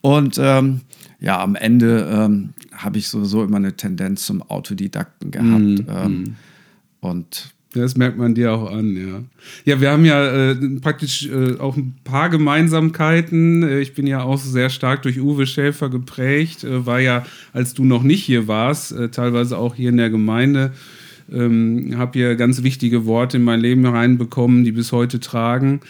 [0.00, 0.80] Und ähm,
[1.20, 5.84] ja, am Ende ähm, habe ich sowieso immer eine Tendenz zum Autodidakten gehabt.
[5.88, 6.36] ähm,
[7.00, 9.22] und Das merkt man dir auch an, ja.
[9.64, 13.62] Ja, wir haben ja äh, praktisch äh, auch ein paar Gemeinsamkeiten.
[13.62, 17.72] Äh, ich bin ja auch sehr stark durch Uwe Schäfer geprägt, äh, war ja, als
[17.74, 20.72] du noch nicht hier warst, äh, teilweise auch hier in der Gemeinde.
[21.32, 25.80] Ähm, habe hier ganz wichtige Worte in mein Leben reinbekommen, die bis heute tragen.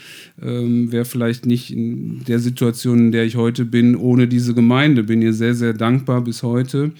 [0.40, 5.02] Ähm, Wäre vielleicht nicht in der Situation, in der ich heute bin, ohne diese Gemeinde.
[5.02, 6.92] Bin ihr sehr, sehr dankbar bis heute.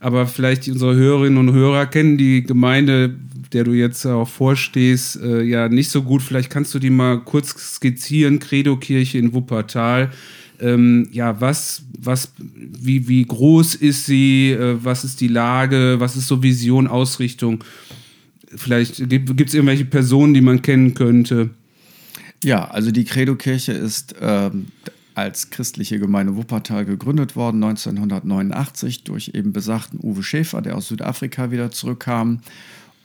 [0.00, 3.14] Aber vielleicht unsere Hörerinnen und Hörer kennen die Gemeinde,
[3.54, 6.20] der du jetzt auch vorstehst, äh, ja nicht so gut.
[6.20, 8.38] Vielleicht kannst du die mal kurz skizzieren.
[8.38, 10.10] Credo-Kirche in Wuppertal.
[10.60, 14.52] Ähm, ja, was, was, wie, wie groß ist sie?
[14.52, 15.96] Äh, was ist die Lage?
[15.98, 17.64] Was ist so Vision, Ausrichtung?
[18.54, 21.50] Vielleicht gibt es irgendwelche Personen, die man kennen könnte.
[22.44, 24.66] Ja, also die Credo-Kirche ist ähm,
[25.14, 31.50] als christliche Gemeinde Wuppertal gegründet worden, 1989, durch eben besagten Uwe Schäfer, der aus Südafrika
[31.50, 32.40] wieder zurückkam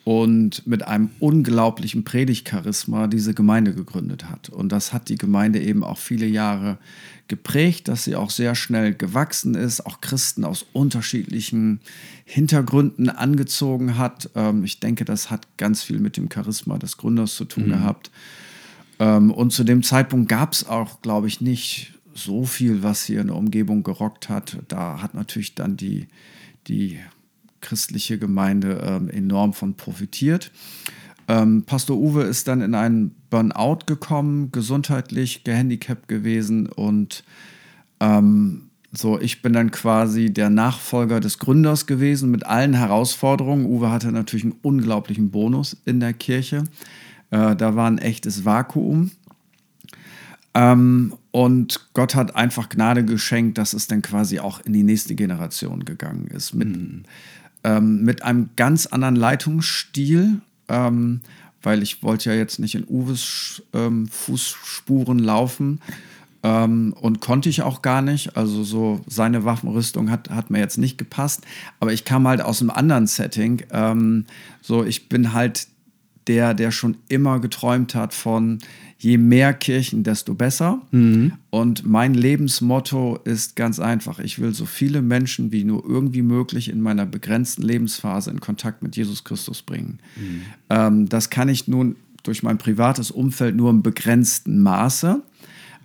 [0.10, 4.50] und mit einem unglaublichen Predigtcharisma diese Gemeinde gegründet hat.
[4.50, 6.80] Und das hat die Gemeinde eben auch viele Jahre
[7.28, 11.80] geprägt, dass sie auch sehr schnell gewachsen ist, auch Christen aus unterschiedlichen
[12.26, 14.32] Hintergründen angezogen hat.
[14.34, 18.10] Ähm, ich denke, das hat ganz viel mit dem Charisma des Gründers zu tun gehabt.
[18.98, 23.22] Ähm, und zu dem Zeitpunkt gab es auch, glaube ich, nicht so viel, was hier
[23.22, 24.58] in der Umgebung gerockt hat.
[24.70, 26.08] Da hat natürlich dann die,
[26.68, 26.98] die
[27.62, 30.52] christliche Gemeinde ähm, enorm von profitiert.
[31.28, 37.24] Ähm, Pastor Uwe ist dann in einen Burnout gekommen, gesundheitlich gehandicapt gewesen und
[38.00, 43.66] ähm, so, ich bin dann quasi der Nachfolger des Gründers gewesen mit allen Herausforderungen.
[43.66, 46.64] Uwe hatte natürlich einen unglaublichen Bonus in der Kirche.
[47.30, 49.12] Äh, da war ein echtes Vakuum.
[50.56, 55.14] Ähm, und Gott hat einfach Gnade geschenkt, dass es dann quasi auch in die nächste
[55.14, 56.56] Generation gegangen ist.
[56.56, 57.06] Mit,
[57.64, 61.22] ähm, mit einem ganz anderen Leitungsstil, ähm,
[61.62, 65.82] weil ich wollte ja jetzt nicht in Uwes ähm, Fußspuren laufen.
[66.42, 68.38] Ähm, und konnte ich auch gar nicht.
[68.38, 71.46] Also so seine Waffenrüstung hat, hat mir jetzt nicht gepasst.
[71.80, 73.64] Aber ich kam halt aus einem anderen Setting.
[73.72, 74.26] Ähm,
[74.62, 75.68] so, ich bin halt
[76.30, 78.60] der, der schon immer geträumt hat von
[79.00, 80.82] je mehr Kirchen, desto besser.
[81.50, 84.20] Und mein Lebensmotto ist ganz einfach.
[84.20, 88.84] Ich will so viele Menschen wie nur irgendwie möglich in meiner begrenzten Lebensphase in Kontakt
[88.84, 90.00] mit Jesus Christus bringen.
[90.70, 95.24] Ähm, das kann ich nun durch mein privates Umfeld nur im begrenzten Maße.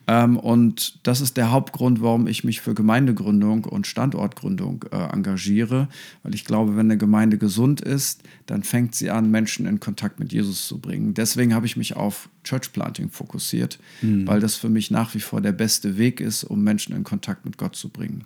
[0.07, 5.89] Ähm, und das ist der Hauptgrund, warum ich mich für Gemeindegründung und Standortgründung äh, engagiere.
[6.23, 10.21] Weil ich glaube, wenn eine Gemeinde gesund ist, dann fängt sie an, Menschen in Kontakt
[10.21, 11.15] mit Jesus zu bringen.
[11.15, 15.41] Deswegen habe ich mich auf Church Planting fokussiert, weil das für mich nach wie vor
[15.41, 18.25] der beste Weg ist, um Menschen in Kontakt mit Gott zu bringen.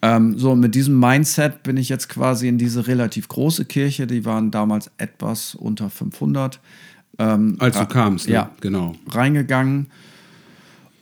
[0.00, 4.24] Ähm, so, mit diesem Mindset bin ich jetzt quasi in diese relativ große Kirche, die
[4.24, 6.58] waren damals etwas unter 500.
[7.18, 8.34] Ähm, Als du ra- kamst, ne?
[8.34, 8.94] Ja, genau.
[9.10, 9.88] reingegangen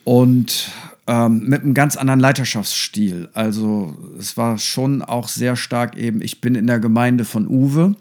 [0.04, 0.70] und
[1.06, 3.28] ähm, mit einem ganz anderen Leiterschaftsstil.
[3.34, 7.96] Also es war schon auch sehr stark eben, ich bin in der Gemeinde von Uwe.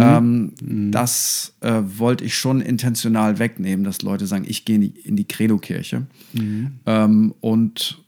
[0.00, 0.52] Ähm,
[0.90, 6.06] Das äh, wollte ich schon intentional wegnehmen, dass Leute sagen, ich gehe in die, Credo-Kirche.
[6.86, 7.98] Ähm, und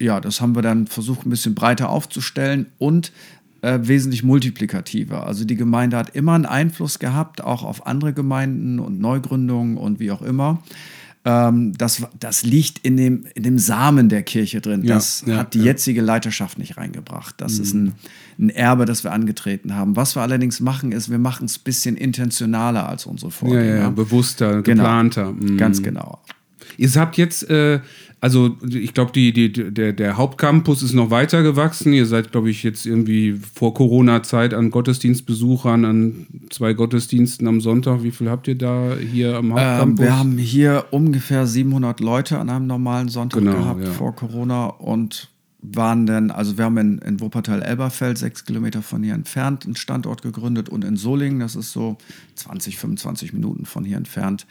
[0.00, 3.12] ja, das haben wir dann versucht, ein bisschen breiter aufzustellen und
[3.62, 5.26] äh, wesentlich multiplikativer.
[5.26, 10.00] Also die Gemeinde hat immer einen Einfluss gehabt, auch auf andere Gemeinden und Neugründungen und
[10.00, 10.62] wie auch immer.
[11.28, 14.84] Ähm, das, das liegt in dem, in dem Samen der Kirche drin.
[14.84, 15.62] Ja, das ja, hat die ja.
[15.62, 15.66] Mhm.
[15.66, 17.34] jetzige Leiterschaft nicht reingebracht.
[17.38, 17.94] Das ist ein,
[18.38, 19.96] ein Erbe, das wir angetreten haben.
[19.96, 23.64] Was wir allerdings machen, ist, wir machen es ein bisschen intentionaler als unsere Vorgänger.
[23.64, 24.84] ja, ja, bewusster, Genau.
[24.84, 25.32] geplanter.
[25.32, 25.56] Mhm.
[25.56, 26.20] Ganz genau.
[26.78, 27.80] Ihr habt jetzt, äh,
[28.26, 31.92] also ich glaube, die, die, der, der Hauptcampus ist noch weiter gewachsen.
[31.92, 38.02] Ihr seid, glaube ich, jetzt irgendwie vor Corona-Zeit an Gottesdienstbesuchern, an zwei Gottesdiensten am Sonntag.
[38.02, 40.04] Wie viel habt ihr da hier am Ähm, Hauptcampus?
[40.04, 43.92] wir haben hier ungefähr 700 Leute an einem normalen Sonntag Genau, gehabt ja.
[43.92, 45.30] vor Corona und
[45.62, 50.22] waren dann, also wir haben in, in Wuppertal-Elberfeld, sechs Kilometer von hier entfernt, einen Standort
[50.22, 51.96] gegründet und in Solingen, das ist so
[52.34, 54.46] 20, 25 Minuten von hier entfernt,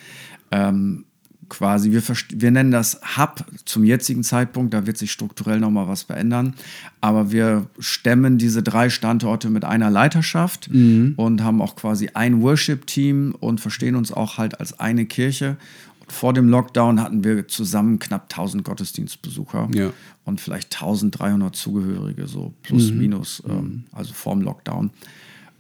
[0.52, 1.04] ähm,
[1.50, 6.04] quasi, wir, wir nennen das Hub zum jetzigen Zeitpunkt, da wird sich strukturell nochmal was
[6.04, 6.56] verändern,
[7.02, 11.14] aber wir stemmen diese drei Standorte mit einer Leiterschaft mhm.
[11.18, 15.58] und haben auch quasi ein Worship-Team und verstehen uns auch halt als eine Kirche.
[16.00, 19.92] Und vor dem Lockdown hatten wir zusammen knapp 1000 Gottesdienstbesucher ja.
[20.24, 22.98] und vielleicht 1300 Zugehörige, so plus mhm.
[22.98, 24.92] minus, ähm, also vorm Lockdown.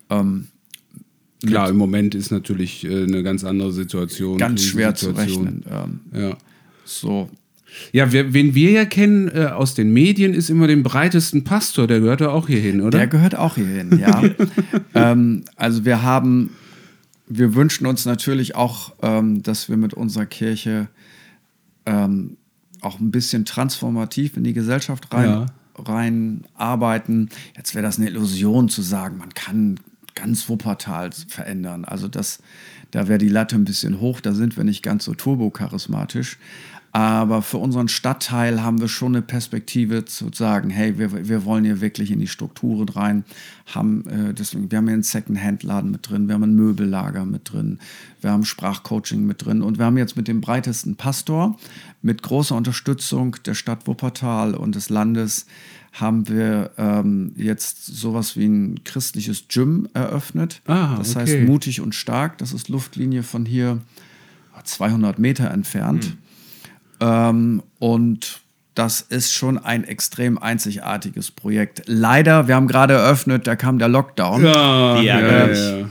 [0.10, 0.48] Ähm,
[1.46, 4.38] Klar, im Moment ist natürlich äh, eine ganz andere Situation.
[4.38, 5.64] Ganz schwer zu rechnen.
[5.70, 6.38] Ähm, ja.
[6.86, 7.30] So.
[7.92, 11.88] Ja, wer, wen wir ja kennen äh, aus den Medien, ist immer den breitesten Pastor.
[11.88, 12.98] Der gehört ja auch hier hin, oder?
[12.98, 14.24] Der gehört auch hier hin, ja.
[14.94, 16.52] ähm, also wir haben,
[17.28, 20.88] wir wünschen uns natürlich auch, ähm, dass wir mit unserer Kirche
[21.86, 22.38] ähm,
[22.82, 25.46] auch ein bisschen transformativ in die Gesellschaft rein, ja.
[25.78, 27.30] rein arbeiten.
[27.58, 29.80] Jetzt wäre das eine Illusion zu sagen, man kann
[30.16, 31.86] ganz Wuppertal verändern.
[31.86, 32.40] Also das,
[32.92, 36.38] da wäre die Latte ein bisschen hoch, da sind wir nicht ganz so turbocharismatisch.
[36.96, 41.66] Aber für unseren Stadtteil haben wir schon eine Perspektive zu sagen, hey, wir, wir wollen
[41.66, 43.26] hier wirklich in die Strukturen rein.
[43.66, 47.52] Haben, äh, deswegen, wir haben hier einen Second-Hand-Laden mit drin, wir haben ein Möbellager mit
[47.52, 47.80] drin,
[48.22, 51.58] wir haben Sprachcoaching mit drin und wir haben jetzt mit dem breitesten Pastor,
[52.02, 55.48] mit großer Unterstützung der Stadt Wuppertal und des Landes,
[55.92, 60.62] haben wir ähm, jetzt sowas wie ein christliches Gym eröffnet.
[60.66, 61.20] Ah, das okay.
[61.20, 62.38] heißt mutig und stark.
[62.38, 63.82] Das ist Luftlinie von hier
[64.64, 66.06] 200 Meter entfernt.
[66.06, 66.25] Mhm.
[67.00, 68.42] Ähm, und
[68.76, 71.84] das ist schon ein extrem einzigartiges Projekt.
[71.86, 74.44] Leider, wir haben gerade eröffnet, da kam der Lockdown.
[74.44, 75.86] Ja, ja, ja, ja.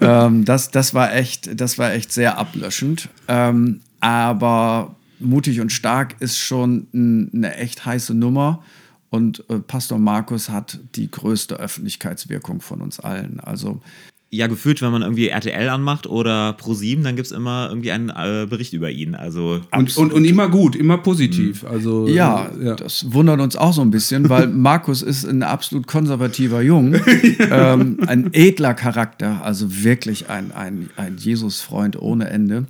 [0.26, 3.08] ähm, das, das, war echt, das war echt sehr ablöschend.
[3.26, 8.62] Ähm, aber mutig und stark ist schon ein, eine echt heiße Nummer.
[9.10, 13.40] Und äh, Pastor Markus hat die größte Öffentlichkeitswirkung von uns allen.
[13.40, 13.80] Also
[14.28, 18.10] ja, gefühlt, wenn man irgendwie RTL anmacht oder ProSieben, dann gibt es immer irgendwie einen
[18.10, 19.14] äh, Bericht über ihn.
[19.14, 21.62] Also und, und, und, immer gut, immer positiv.
[21.62, 21.68] Mhm.
[21.68, 25.86] Also, ja, ja, das wundert uns auch so ein bisschen, weil Markus ist ein absolut
[25.86, 26.94] konservativer Jung,
[27.38, 32.66] ähm, ein edler Charakter, also wirklich ein, ein, ein Jesus-Freund ohne Ende.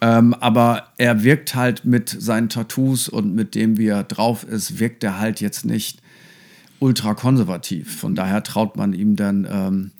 [0.00, 4.78] Ähm, aber er wirkt halt mit seinen Tattoos und mit dem, wie er drauf ist,
[4.78, 6.00] wirkt er halt jetzt nicht
[6.78, 8.00] ultra konservativ.
[8.00, 9.90] Von daher traut man ihm dann ähm,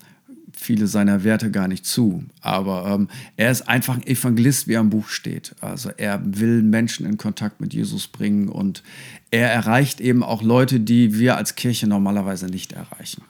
[0.65, 2.25] viele seiner Werte gar nicht zu.
[2.41, 5.55] Aber ähm, er ist einfach ein Evangelist, wie er im Buch steht.
[5.61, 8.83] Also er will Menschen in Kontakt mit Jesus bringen und
[9.31, 13.23] er erreicht eben auch Leute, die wir als Kirche normalerweise nicht erreichen.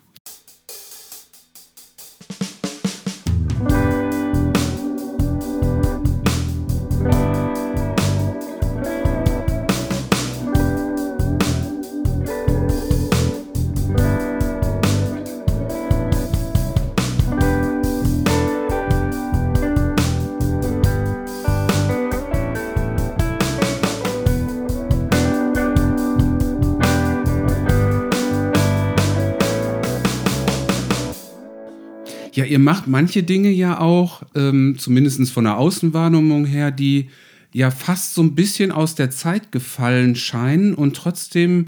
[32.54, 37.08] Ihr macht manche Dinge ja auch, ähm, zumindest von der Außenwahrnehmung her, die
[37.52, 41.66] ja fast so ein bisschen aus der Zeit gefallen scheinen und trotzdem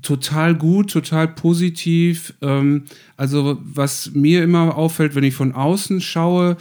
[0.00, 2.34] total gut, total positiv.
[2.40, 2.84] Ähm,
[3.16, 6.56] also was mir immer auffällt, wenn ich von außen schaue,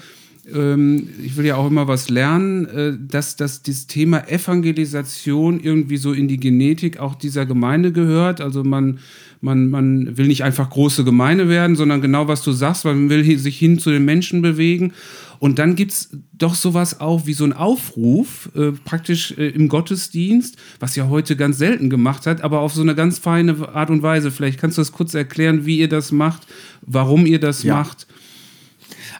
[0.53, 5.97] ähm, ich will ja auch immer was lernen, äh, dass, dass dieses Thema Evangelisation irgendwie
[5.97, 8.41] so in die Genetik auch dieser Gemeinde gehört.
[8.41, 8.99] Also man,
[9.41, 13.37] man, man will nicht einfach große Gemeinde werden, sondern genau was du sagst, man will
[13.37, 14.93] sich hin zu den Menschen bewegen.
[15.39, 19.69] Und dann gibt es doch sowas auch wie so ein Aufruf, äh, praktisch äh, im
[19.69, 23.89] Gottesdienst, was ja heute ganz selten gemacht hat, aber auf so eine ganz feine Art
[23.89, 24.29] und Weise.
[24.29, 26.45] Vielleicht kannst du das kurz erklären, wie ihr das macht,
[26.81, 27.75] warum ihr das ja.
[27.75, 28.05] macht.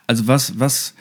[0.06, 0.94] Also was, was,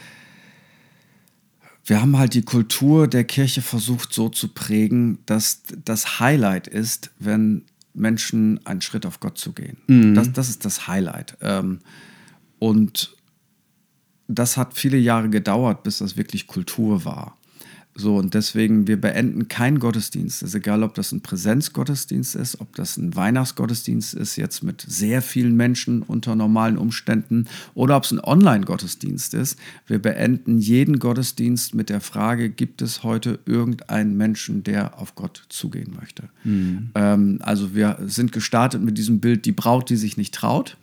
[1.90, 7.10] wir haben halt die Kultur der Kirche versucht so zu prägen, dass das Highlight ist,
[7.18, 9.76] wenn Menschen einen Schritt auf Gott zu gehen.
[9.88, 10.14] Mhm.
[10.14, 11.36] Das, das ist das Highlight.
[11.40, 11.80] Ähm,
[12.60, 13.16] und
[14.28, 17.36] das hat viele Jahre gedauert, bis das wirklich Kultur war.
[18.00, 20.42] So, und deswegen, wir beenden keinen Gottesdienst.
[20.42, 24.82] Es ist egal, ob das ein Präsenzgottesdienst ist, ob das ein Weihnachtsgottesdienst ist, jetzt mit
[24.88, 29.58] sehr vielen Menschen unter normalen Umständen, oder ob es ein Online-Gottesdienst ist.
[29.86, 35.44] Wir beenden jeden Gottesdienst mit der Frage, gibt es heute irgendeinen Menschen, der auf Gott
[35.50, 36.30] zugehen möchte?
[36.44, 36.90] Mhm.
[36.94, 40.78] Ähm, also wir sind gestartet mit diesem Bild, die Braut, die sich nicht traut.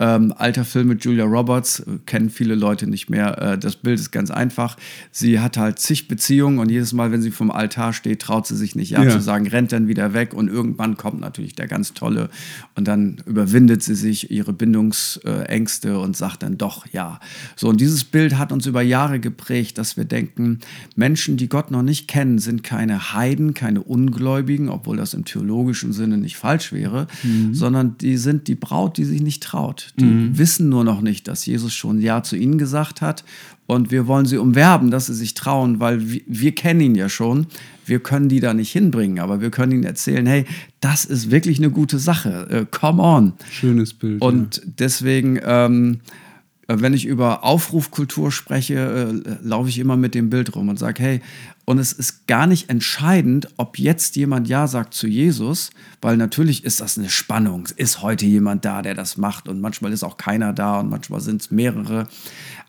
[0.00, 3.40] Ähm, alter Film mit Julia Roberts, äh, kennen viele Leute nicht mehr.
[3.40, 4.76] Äh, das Bild ist ganz einfach.
[5.12, 8.56] Sie hat halt zig Beziehungen und jedes Mal, wenn sie vom Altar steht, traut sie
[8.56, 9.10] sich nicht ab Ja.
[9.10, 12.28] zu sagen, rennt dann wieder weg und irgendwann kommt natürlich der ganz tolle
[12.74, 17.20] und dann überwindet sie sich ihre Bindungsängste und sagt dann doch ja.
[17.56, 20.58] So, und dieses Bild hat uns über Jahre geprägt, dass wir denken,
[20.96, 25.92] Menschen, die Gott noch nicht kennen, sind keine Heiden, keine Ungläubigen, obwohl das im theologischen
[25.92, 27.06] Sinne nicht falsch wäre,
[27.52, 29.83] sondern die sind die Braut, die sich nicht traut.
[29.98, 33.24] Die wissen nur noch nicht, dass Jesus schon Ja zu ihnen gesagt hat.
[33.66, 37.08] Und wir wollen sie umwerben, dass sie sich trauen, weil wir, wir kennen ihn ja
[37.08, 37.46] schon.
[37.86, 40.44] Wir können die da nicht hinbringen, aber wir können ihnen erzählen, hey,
[40.80, 42.46] das ist wirklich eine gute Sache.
[42.50, 43.32] Äh, come on.
[43.50, 44.20] Schönes Bild.
[44.20, 46.23] Und deswegen, ähm, äh,
[46.68, 51.02] wenn ich über Aufrufkultur spreche, äh, laufe ich immer mit dem Bild rum und sage,
[51.02, 51.20] hey,
[51.66, 55.70] und es ist gar nicht entscheidend, ob jetzt jemand Ja sagt zu Jesus,
[56.02, 57.68] weil natürlich ist das eine Spannung.
[57.76, 61.20] Ist heute jemand da, der das macht und manchmal ist auch keiner da und manchmal
[61.20, 62.06] sind es mehrere.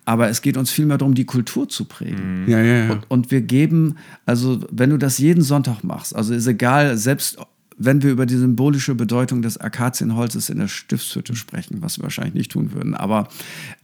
[0.06, 2.46] Aber es geht uns vielmehr darum, die Kultur zu prägen.
[2.48, 2.92] ja, ja, ja.
[2.92, 7.38] Und, und wir geben, also wenn du das jeden Sonntag machst, also ist egal, selbst
[7.78, 12.36] wenn wir über die symbolische Bedeutung des Akazienholzes in der Stiftshütte sprechen, was wir wahrscheinlich
[12.36, 13.28] nicht tun würden, aber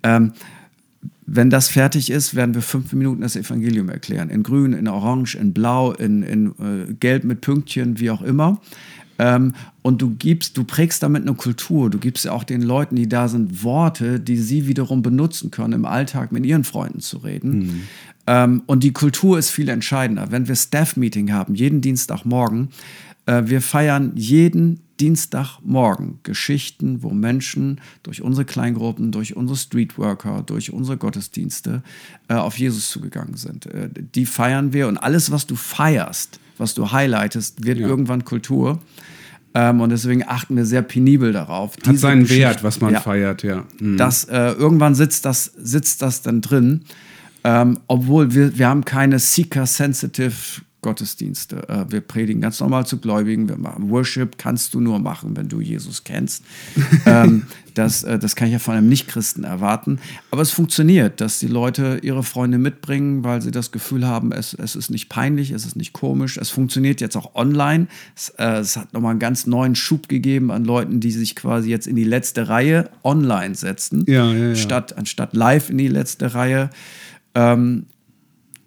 [0.03, 0.33] ähm,
[1.25, 4.29] wenn das fertig ist, werden wir fünf Minuten das Evangelium erklären.
[4.29, 8.59] In grün, in orange, in blau, in, in äh, gelb mit Pünktchen, wie auch immer.
[9.17, 11.89] Ähm, und du gibst, du prägst damit eine Kultur.
[11.89, 15.73] Du gibst ja auch den Leuten, die da sind, Worte, die sie wiederum benutzen können,
[15.73, 17.87] im Alltag mit ihren Freunden zu reden.
[18.27, 20.31] Ähm, und die Kultur ist viel entscheidender.
[20.31, 22.69] Wenn wir Staff-Meeting haben, jeden Dienstagmorgen,
[23.45, 30.97] wir feiern jeden Dienstagmorgen Geschichten, wo Menschen durch unsere Kleingruppen, durch unsere Streetworker, durch unsere
[30.97, 31.81] Gottesdienste
[32.27, 33.65] äh, auf Jesus zugegangen sind.
[33.65, 37.87] Äh, die feiern wir und alles, was du feierst, was du highlightest, wird Ja.
[37.87, 38.79] irgendwann Kultur.
[39.53, 41.73] Ähm, und deswegen achten wir sehr penibel darauf.
[41.85, 43.65] Hat seinen Wert, was man Ja feiert, ja.
[43.79, 43.97] Mhm.
[43.97, 46.81] dass äh, irgendwann sitzt das, sitzt das dann drin,
[47.43, 51.69] ähm, obwohl wir, wir haben keine Seeker-Sensitive Gottesdienste.
[51.69, 53.47] Äh, wir predigen ganz normal zu Gläubigen.
[53.47, 56.43] Wir machen Worship kannst du nur machen, wenn du Jesus kennst.
[57.05, 57.43] ähm,
[57.75, 59.99] das, äh, das kann ich ja von einem Nichtchristen erwarten.
[60.31, 64.53] Aber es funktioniert, dass die Leute ihre Freunde mitbringen, weil sie das Gefühl haben, es,
[64.55, 66.37] es ist nicht peinlich, es ist nicht komisch.
[66.37, 67.87] Es funktioniert jetzt auch online.
[68.15, 71.69] Es, äh, es hat nochmal einen ganz neuen Schub gegeben an Leuten, die sich quasi
[71.69, 74.55] jetzt in die letzte Reihe online setzen, Ja, ja, ja.
[74.55, 76.71] Statt, anstatt live in die letzte Reihe.
[77.35, 77.85] Ähm,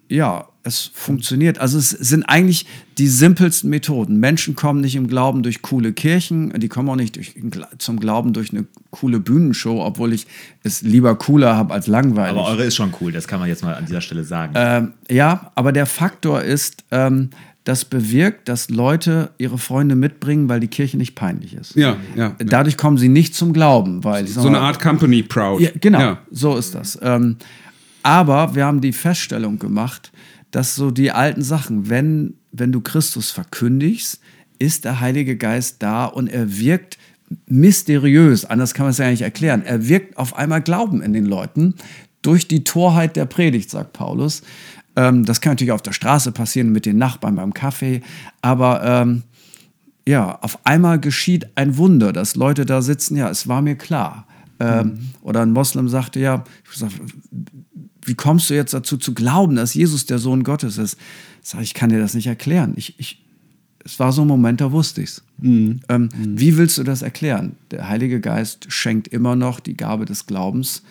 [0.07, 1.59] ja, es funktioniert.
[1.59, 2.65] Also es sind eigentlich
[2.97, 4.19] die simpelsten Methoden.
[4.19, 7.35] Menschen kommen nicht im Glauben durch coole Kirchen, die kommen auch nicht durch,
[7.77, 10.25] zum Glauben durch eine coole Bühnenshow, obwohl ich
[10.63, 12.37] es lieber cooler habe als langweilig.
[12.39, 14.53] Aber eure ist schon cool, das kann man jetzt mal an dieser Stelle sagen.
[14.55, 17.29] Ähm, ja, aber der Faktor ist, ähm,
[17.63, 21.75] das bewirkt, dass Leute ihre Freunde mitbringen, weil die Kirche nicht peinlich ist.
[21.75, 22.35] Ja, ja, ja.
[22.39, 25.61] Dadurch kommen sie nicht zum Glauben, weil so eine Art Company Proud.
[25.61, 26.17] ja, genau, Ja.
[26.31, 26.97] so ist das.
[27.01, 27.37] Ähm,
[28.03, 30.11] aber wir haben die Feststellung gemacht,
[30.55, 34.21] dass so die alten Sachen, wenn, wenn du Christus verkündigst,
[34.57, 36.97] ist der Heilige Geist da und er wirkt
[37.45, 39.63] mysteriös, anders kann man es ja nicht erklären.
[39.65, 41.75] Er wirkt auf einmal Glauben in den Leuten
[42.21, 44.43] durch die Torheit der Predigt, sagt Paulus.
[44.95, 47.99] Ähm, das kann natürlich auf der Straße passieren mit den Nachbarn beim Kaffee,
[48.41, 49.23] aber ähm,
[50.07, 54.25] ja, auf einmal geschieht ein Wunder, dass Leute da sitzen, ja, es war mir klar.
[54.59, 56.91] Ähm, Oder ein Moslem sagte, ja, ich sag,
[58.05, 60.97] wie kommst du jetzt dazu zu glauben, dass Jesus der Sohn Gottes ist?
[61.41, 62.73] Sag ich, kann dir das nicht erklären.
[62.75, 63.23] Ich, ich,
[63.83, 65.23] es war so ein Moment, da wusste ich es.
[65.89, 67.55] Ähm, Wie willst du das erklären?
[67.71, 70.83] Der Heilige Geist schenkt immer noch die Gabe des Glaubens.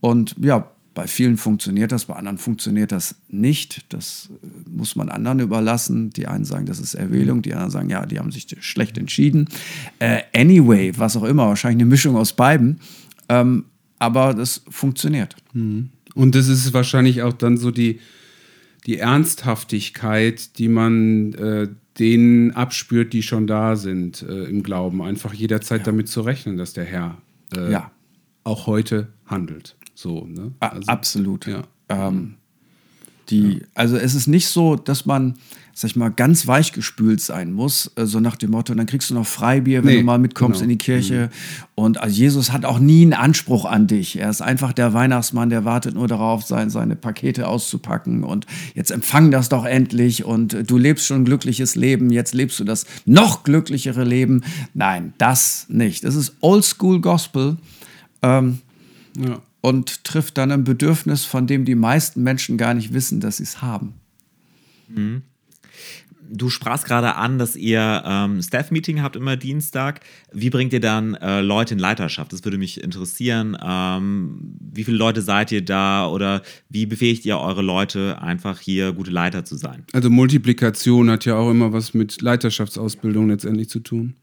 [0.00, 3.84] Und ja, bei vielen funktioniert das, bei anderen funktioniert das nicht.
[3.92, 6.10] Das äh, muss man anderen überlassen.
[6.10, 9.48] Die einen sagen, das ist Erwählung, die anderen sagen, ja, die haben sich schlecht entschieden.
[9.98, 12.80] Äh, anyway, was auch immer, wahrscheinlich eine Mischung aus beiden.
[13.28, 13.66] Ähm,
[13.98, 15.36] aber das funktioniert.
[16.16, 18.00] Und das ist wahrscheinlich auch dann so die,
[18.86, 25.02] die Ernsthaftigkeit, die man äh, denen abspürt, die schon da sind äh, im Glauben.
[25.02, 27.18] Einfach jederzeit damit zu rechnen, dass der Herr
[27.54, 27.90] äh, Ja.
[28.44, 29.76] auch heute handelt.
[29.94, 30.52] So, ne?
[30.60, 31.46] A- Absolut.
[31.46, 31.62] Ja.
[31.88, 32.34] Ähm,
[33.30, 35.34] die, Also es ist nicht so, dass man,
[35.78, 39.14] sag ich mal, ganz weichgespült sein muss, äh, so nach dem Motto, dann kriegst du
[39.14, 40.72] noch Freibier, wenn Nee, du mal mitkommst genau.
[40.72, 41.28] in die Kirche.
[41.74, 44.16] Und also Jesus hat auch nie einen Anspruch an dich.
[44.18, 48.90] Er ist einfach der Weihnachtsmann, der wartet nur darauf, sein, seine Pakete auszupacken und jetzt
[48.90, 52.64] empfang das doch endlich und äh, du lebst schon ein glückliches Leben, jetzt lebst du
[52.64, 54.44] das noch glücklichere Leben.
[54.72, 56.04] Nein, das nicht.
[56.04, 57.58] Es ist Oldschool Gospel.
[58.22, 58.60] Ähm,
[59.18, 59.40] Ja.
[59.60, 63.42] und trifft dann ein Bedürfnis, von dem die meisten Menschen gar nicht wissen, dass sie
[63.42, 63.92] es haben.
[66.30, 70.00] Du sprachst gerade an, dass ihr ähm, Staff-Meeting habt immer Dienstag.
[70.32, 72.32] Wie bringt ihr dann äh, Leute in Leiterschaft?
[72.32, 73.56] Das würde mich interessieren.
[73.62, 78.92] Ähm, wie viele Leute seid ihr da oder wie befähigt ihr eure Leute, einfach hier
[78.92, 79.84] gute Leiter zu sein?
[79.92, 84.14] Also Multiplikation hat ja auch immer was mit Leiterschaftsausbildung letztendlich zu tun.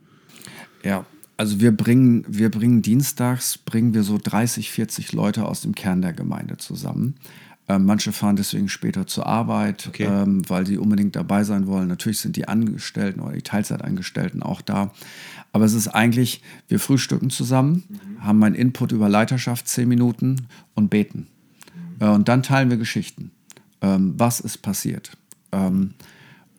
[0.84, 1.06] Ja,
[1.38, 6.02] also wir bringen, wir bringen dienstags, bringen wir so 30, 40 Leute aus dem Kern
[6.02, 7.16] der Gemeinde zusammen.
[7.70, 10.04] Ähm, manche fahren deswegen später zur Arbeit, Okay.
[10.06, 11.88] ähm, weil sie unbedingt dabei sein wollen.
[11.88, 14.92] Natürlich sind die Angestellten oder die Teilzeitangestellten auch da.
[15.54, 17.84] Aber es ist eigentlich, wir frühstücken zusammen,
[18.20, 21.28] haben einen Input über Leiterschaft, 10 Minuten und beten.
[22.00, 23.32] Äh, und dann teilen wir Geschichten.
[23.82, 25.12] Ähm, was ist passiert?
[25.52, 25.94] Ähm,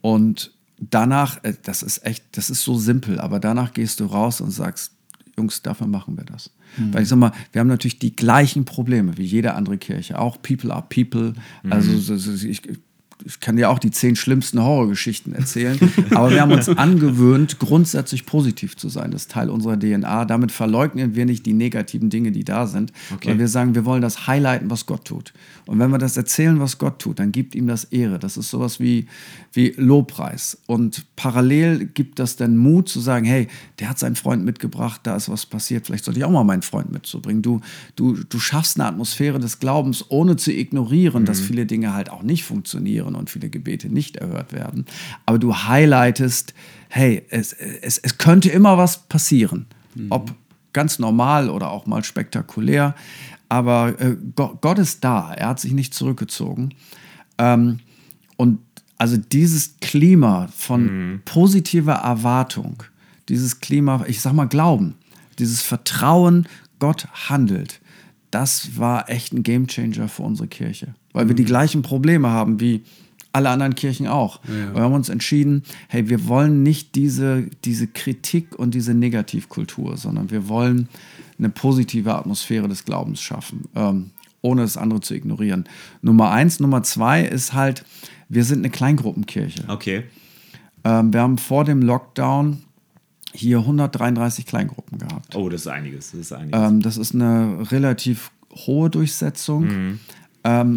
[0.01, 4.41] und danach, äh, das ist echt, das ist so simpel, aber danach gehst du raus
[4.41, 4.93] und sagst,
[5.37, 6.51] Jungs, dafür machen wir das.
[6.93, 10.19] Weil ich sag mal, wir haben natürlich die gleichen Probleme wie jede andere Kirche.
[10.19, 11.35] Auch People are People.
[11.71, 12.63] Also so- so- ich,
[13.25, 15.79] ich kann dir auch die zehn schlimmsten Horrorgeschichten erzählen.
[16.11, 19.11] aber wir haben uns angewöhnt, grundsätzlich positiv zu sein.
[19.11, 20.25] Das ist Teil unserer DNA.
[20.25, 22.93] Damit verleugnen wir nicht die negativen Dinge, die da sind.
[23.15, 23.31] Okay.
[23.31, 25.33] Weil wir sagen, wir wollen das highlighten, was Gott tut.
[25.67, 28.19] Und wenn wir das erzählen, was Gott tut, dann gibt ihm das Ehre.
[28.19, 29.07] Das ist sowas wie,
[29.53, 30.59] wie Lobpreis.
[30.67, 33.49] Und parallel gibt das dann Mut zu sagen, hey,
[33.79, 36.63] der hat seinen Freund mitgebracht, da ist was passiert, vielleicht sollte ich auch mal meinen
[36.63, 37.43] Freund mitzubringen.
[37.43, 37.61] Du,
[37.97, 42.23] du, du schaffst eine Atmosphäre des Glaubens, ohne zu ignorieren, dass viele Dinge halt auch
[42.23, 44.87] nicht funktionieren und viele Gebete nicht erhört werden.
[45.27, 46.55] Aber du highlightest,
[46.89, 49.67] hey, es, es, es könnte immer was passieren.
[50.11, 50.35] Ob
[50.73, 52.95] ganz normal oder auch mal spektakulär.
[53.49, 56.75] Aber äh, Gott, Gott ist da, er hat sich nicht zurückgezogen.
[57.39, 57.81] Ähm,
[58.37, 58.59] und
[58.99, 62.83] also dieses Klima von positiver Erwartung,
[63.29, 64.95] dieses Klima, ich sag mal Glauben,
[65.39, 66.47] dieses Vertrauen,
[66.79, 67.81] Gott handelt,
[68.31, 70.95] das war echt ein Gamechanger für unsere Kirche.
[71.15, 72.83] Weil wir die gleichen Probleme haben wie
[73.33, 74.41] alle anderen Kirchen auch.
[74.75, 80.31] Wir haben uns entschieden, hey, wir wollen nicht diese, diese Kritik und diese Negativkultur, sondern
[80.31, 80.89] wir wollen
[81.39, 84.11] eine positive Atmosphäre des Glaubens schaffen, ähm,
[84.41, 85.65] ohne das andere zu ignorieren.
[86.01, 86.61] Nummer eins.
[86.61, 87.85] Nummer zwei ist halt,
[88.29, 89.65] wir sind eine Kleingruppenkirche.
[89.67, 90.05] Okay.
[90.85, 92.63] Ähm, wir haben vor dem Lockdown
[93.33, 95.35] hier 133 Kleingruppen gehabt.
[95.35, 96.13] Oh, das ist einiges.
[96.13, 96.61] Das ist einiges.
[96.61, 98.31] Ähm, das ist eine relativ
[98.67, 99.99] hohe Durchsetzung.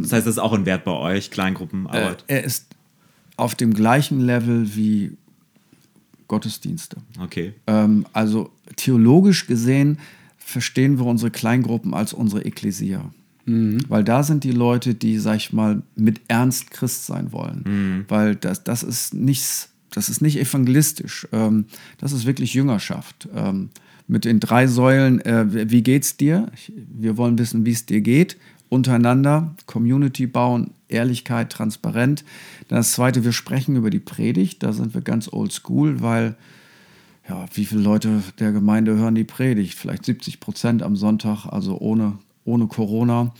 [0.03, 2.23] Das heißt, das ist auch ein Wert bei euch, Kleingruppenarbeit.
[2.27, 2.65] Er ist
[3.35, 5.11] auf dem gleichen Level wie
[6.27, 6.97] Gottesdienste.
[7.21, 7.53] okay.
[7.67, 9.99] Ähm, also theologisch gesehen
[10.37, 13.11] verstehen wir unsere Kleingruppen als unsere Ekklesia.
[13.87, 17.63] Weil da sind die Leute, die, sag ich mal, mit Ernst Christ sein wollen.
[18.09, 21.27] Weil das, das ist nichts, das ist nicht evangelistisch.
[21.31, 21.65] Ähm,
[21.97, 23.29] das ist wirklich Jüngerschaft.
[23.33, 23.69] Ähm,
[24.07, 26.51] mit den drei Säulen, äh, wie geht's dir?
[26.55, 28.37] Ich, wir wollen wissen, wie es dir geht.
[28.69, 32.23] Untereinander, Community bauen, Ehrlichkeit, transparent.
[32.67, 34.63] Dann das zweite, wir sprechen über die Predigt.
[34.63, 36.35] Da sind wir ganz old school, weil
[37.29, 39.73] ja, wie viele Leute der Gemeinde hören die Predigt?
[39.73, 43.33] Vielleicht 70 Prozent am Sonntag, also ohne, ohne Corona.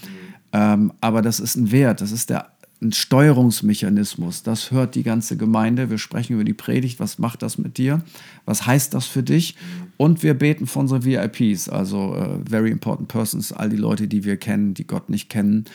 [0.52, 2.52] Ähm, aber das ist ein Wert, das ist der,
[2.82, 4.44] ein Steuerungsmechanismus.
[4.44, 5.90] Das hört die ganze Gemeinde.
[5.90, 7.00] Wir sprechen über die Predigt.
[7.00, 8.04] Was macht das mit dir?
[8.46, 9.56] Was heißt das für dich?
[9.98, 14.24] Und wir beten für unsere VIPs, also äh, Very Important Persons, all die Leute, die
[14.24, 15.66] wir kennen, die Gott nicht kennen.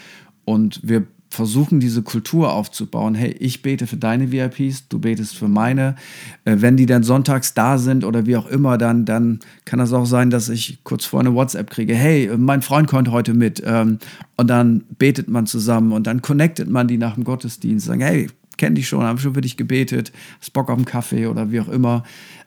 [0.44, 3.14] Und wir versuchen diese Kultur aufzubauen.
[3.14, 5.96] Hey, ich bete für deine VIPs, du betest für meine.
[6.44, 9.94] Äh, wenn die dann sonntags da sind oder wie auch immer, dann, dann kann das
[9.94, 11.94] auch sein, dass ich kurz vor eine WhatsApp kriege.
[11.94, 13.62] Hey, äh, mein Freund kommt heute mit.
[13.64, 13.98] Ähm,
[14.36, 17.86] und dann betet man zusammen und dann connectet man die nach dem Gottesdienst.
[17.86, 18.28] Sagen, hey,
[18.58, 21.60] kenn dich schon, haben schon für dich gebetet, hast Bock auf einen Kaffee oder wie
[21.60, 22.02] auch immer.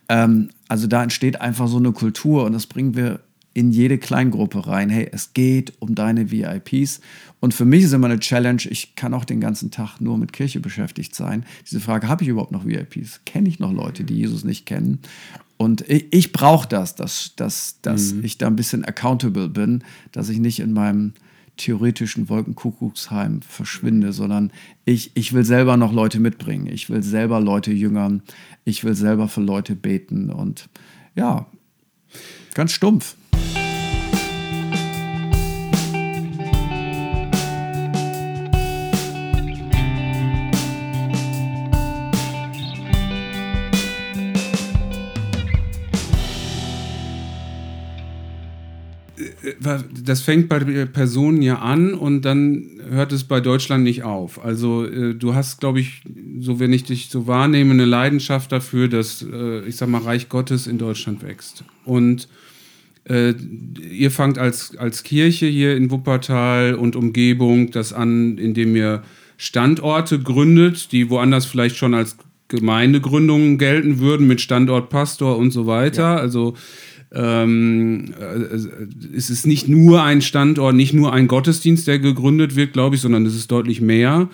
[0.10, 3.20] Ähm, also da entsteht einfach so eine Kultur und das bringen wir
[3.56, 4.90] in jede Kleingruppe rein.
[4.90, 7.00] Hey, es geht um deine VIPs.
[7.40, 10.34] Und für mich ist immer eine Challenge, ich kann auch den ganzen Tag nur mit
[10.34, 11.46] Kirche beschäftigt sein.
[11.66, 13.22] Diese Frage, habe ich überhaupt noch VIPs?
[13.26, 15.00] Kenne ich noch Leute, die Jesus nicht kennen?
[15.56, 20.28] Und ich, ich brauche das, dass, dass, dass ich da ein bisschen accountable bin, dass
[20.28, 21.14] ich nicht in meinem
[21.56, 24.52] theoretischen Wolkenkuckucksheim verschwinde, sondern
[24.84, 26.68] ich, ich will selber noch Leute mitbringen.
[26.68, 28.22] Ich will selber Leute jüngern.
[28.66, 30.30] Ich will selber für Leute beten.
[30.30, 30.68] Und
[31.16, 31.46] ja,
[32.54, 33.16] ganz stumpf.
[50.04, 54.44] Das fängt bei der Person ja an und dann hört es bei Deutschland nicht auf.
[54.44, 56.02] Also äh, du hast, glaube ich,
[56.40, 60.30] so wenn ich dich so wahrnehme, eine Leidenschaft dafür, dass, äh, ich sag mal, Reich
[60.30, 61.64] Gottes in Deutschland wächst.
[61.84, 62.28] Und
[63.08, 63.34] äh,
[63.92, 69.04] ihr fangt als, als Kirche hier in Wuppertal und Umgebung das an, indem ihr
[69.38, 75.66] Standorte gründet, die woanders vielleicht schon als Gemeindegründungen gelten würden mit Standort Pastor und so
[75.68, 76.18] weiter.
[76.18, 76.56] Also
[77.16, 82.74] ähm, äh, es ist nicht nur ein Standort, nicht nur ein Gottesdienst, der gegründet wird,
[82.74, 84.30] glaube ich, sondern es ist deutlich mehr.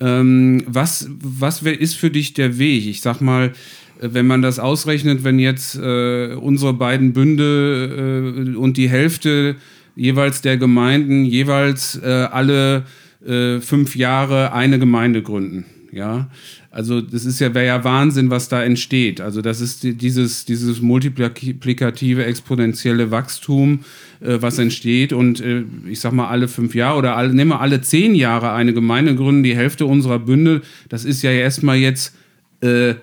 [0.00, 2.86] Ähm, was, was ist für dich der Weg?
[2.86, 3.52] Ich sag mal,
[4.00, 9.56] wenn man das ausrechnet, wenn jetzt äh, unsere beiden Bünde äh, und die Hälfte
[9.96, 12.84] jeweils der Gemeinden jeweils äh, alle
[13.26, 16.30] äh, fünf Jahre eine Gemeinde gründen, ja,
[16.70, 19.20] also das ist ja, wäre ja Wahnsinn, was da entsteht.
[19.20, 23.80] Also das ist dieses, dieses multiplikative, exponentielle Wachstum,
[24.20, 25.12] äh, was entsteht.
[25.12, 28.52] Und äh, ich sag mal, alle fünf Jahre oder alle, nehmen wir alle zehn Jahre
[28.52, 32.14] eine Gemeinde gründen, die Hälfte unserer Bünde, das ist ja erstmal jetzt
[32.60, 32.94] äh,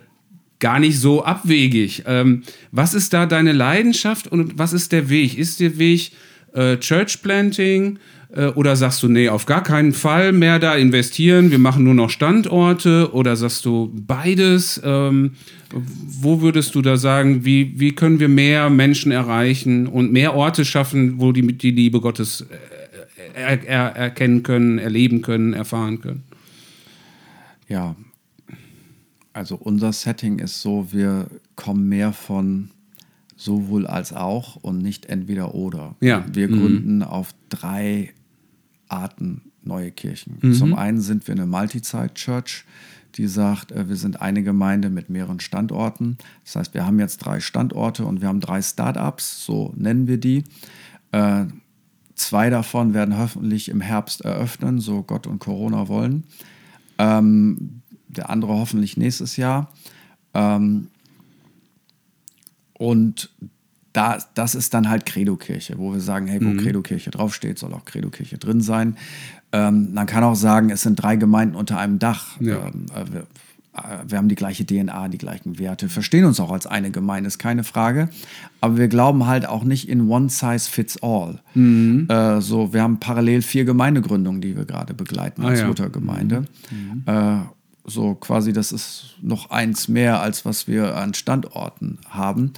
[0.59, 2.03] gar nicht so abwegig.
[2.07, 5.38] Ähm, was ist da deine Leidenschaft und was ist der Weg?
[5.38, 6.11] Ist der Weg
[6.57, 7.99] äh, Church Planting?
[8.35, 11.93] Äh, oder sagst du, nee, auf gar keinen Fall mehr da investieren, wir machen nur
[11.93, 13.13] noch Standorte?
[13.13, 14.81] Oder sagst du beides?
[14.83, 15.31] Ähm,
[15.71, 20.65] wo würdest du da sagen, wie, wie können wir mehr Menschen erreichen und mehr Orte
[20.65, 26.23] schaffen, wo die die Liebe Gottes äh, er, er, erkennen können, erleben können, erfahren können?
[27.69, 27.95] Ja,
[29.33, 32.71] also unser Setting ist so, wir kommen mehr von
[33.38, 35.95] sowohl als auch und nicht entweder oder.
[36.01, 36.25] Ja.
[36.31, 36.59] Wir mhm.
[36.59, 38.13] gründen auf drei
[38.89, 40.39] Arten neue Kirchen.
[40.41, 40.53] Mhm.
[40.53, 42.65] Zum einen sind wir eine Multi-Site-Church,
[43.15, 46.17] die sagt, äh, wir sind eine Gemeinde mit mehreren Standorten.
[46.43, 50.17] Das heißt, wir haben jetzt drei Standorte und wir haben drei Startups, so nennen wir
[50.17, 50.43] die.
[51.11, 51.45] Äh,
[52.15, 56.23] zwei davon werden hoffentlich im Herbst eröffnen, so Gott und Corona wollen.
[56.97, 59.71] Ähm, der andere hoffentlich nächstes Jahr.
[60.33, 60.88] Ähm,
[62.78, 63.30] und
[63.93, 66.59] da, das ist dann halt Credo-Kirche, wo wir sagen, hey, wo mhm.
[66.59, 68.95] Credo-Kirche draufsteht, soll auch Credo-Kirche drin sein.
[69.51, 72.39] Ähm, man kann auch sagen, es sind drei Gemeinden unter einem Dach.
[72.39, 72.67] Ja.
[72.67, 73.19] Ähm, äh, wir,
[73.73, 77.28] äh, wir, haben die gleiche DNA, die gleichen Werte, verstehen uns auch als eine Gemeinde,
[77.28, 78.09] ist keine Frage.
[78.61, 81.39] Aber wir glauben halt auch nicht in One Size Fits All.
[81.55, 82.07] Mhm.
[82.07, 85.67] Äh, so, wir haben parallel vier Gemeindegründungen, die wir gerade begleiten als ah, ja.
[85.69, 86.45] Muttergemeinde.
[86.69, 87.03] Mhm.
[87.07, 87.38] Äh,
[87.88, 92.51] so quasi, das ist noch eins mehr, als was wir an Standorten haben,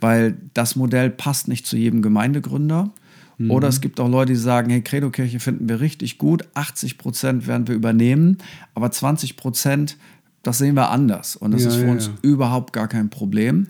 [0.00, 2.90] weil das Modell passt nicht zu jedem Gemeindegründer.
[3.38, 3.50] Mhm.
[3.50, 7.46] Oder es gibt auch Leute, die sagen, hey, Credo-Kirche finden wir richtig gut, 80 Prozent
[7.46, 8.38] werden wir übernehmen,
[8.74, 9.96] aber 20 Prozent,
[10.42, 11.34] das sehen wir anders.
[11.34, 12.12] Und das ja, ist für ja, uns ja.
[12.22, 13.68] überhaupt gar kein Problem,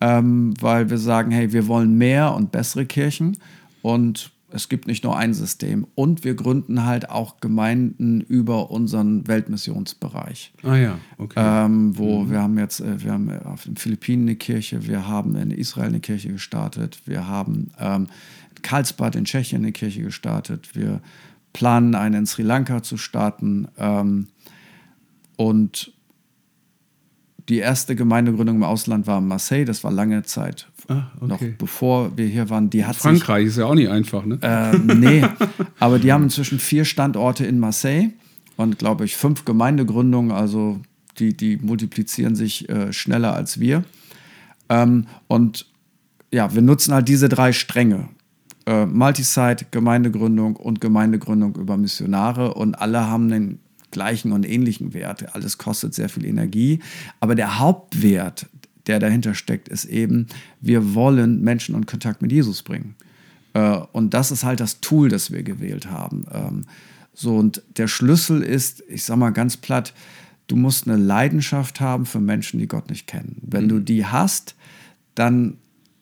[0.00, 3.36] ähm, weil wir sagen, hey, wir wollen mehr und bessere Kirchen
[3.82, 5.86] und es gibt nicht nur ein System.
[5.94, 10.52] Und wir gründen halt auch Gemeinden über unseren Weltmissionsbereich.
[10.62, 11.40] Ah ja, okay.
[11.42, 12.30] Ähm, wo mhm.
[12.30, 15.88] wir haben jetzt, äh, wir haben auf den Philippinen eine Kirche, wir haben in Israel
[15.88, 18.08] eine Kirche gestartet, wir haben ähm,
[18.54, 21.00] in Karlsbad in Tschechien eine Kirche gestartet, wir
[21.52, 23.68] planen eine in Sri Lanka zu starten.
[23.78, 24.28] Ähm,
[25.36, 25.92] und
[27.48, 31.26] die erste Gemeindegründung im Ausland war in Marseille, das war lange Zeit, ah, okay.
[31.26, 32.70] noch bevor wir hier waren.
[32.70, 34.38] Die hat Frankreich sich, ist ja auch nicht einfach, ne?
[34.40, 35.24] Äh, nee,
[35.80, 38.10] aber die haben inzwischen vier Standorte in Marseille
[38.56, 40.80] und, glaube ich, fünf Gemeindegründungen, also
[41.18, 43.84] die, die multiplizieren sich äh, schneller als wir.
[44.68, 45.66] Ähm, und
[46.32, 48.08] ja, wir nutzen halt diese drei Stränge.
[48.66, 53.60] Äh, Multisite, Gemeindegründung und Gemeindegründung über Missionare und alle haben einen
[53.92, 55.34] gleichen und ähnlichen Werte.
[55.34, 56.80] Alles kostet sehr viel Energie.
[57.20, 58.46] Aber der Hauptwert,
[58.86, 60.26] der dahinter steckt, ist eben,
[60.60, 62.94] wir wollen Menschen in Kontakt mit Jesus bringen.
[63.54, 66.26] Äh, und das ist halt das Tool, das wir gewählt haben.
[66.32, 66.64] Ähm,
[67.12, 69.94] so, und der Schlüssel ist, ich sag mal ganz platt,
[70.48, 73.36] du musst eine Leidenschaft haben für Menschen, die Gott nicht kennen.
[73.42, 73.68] Wenn mhm.
[73.68, 74.54] du die hast,
[75.14, 75.56] dann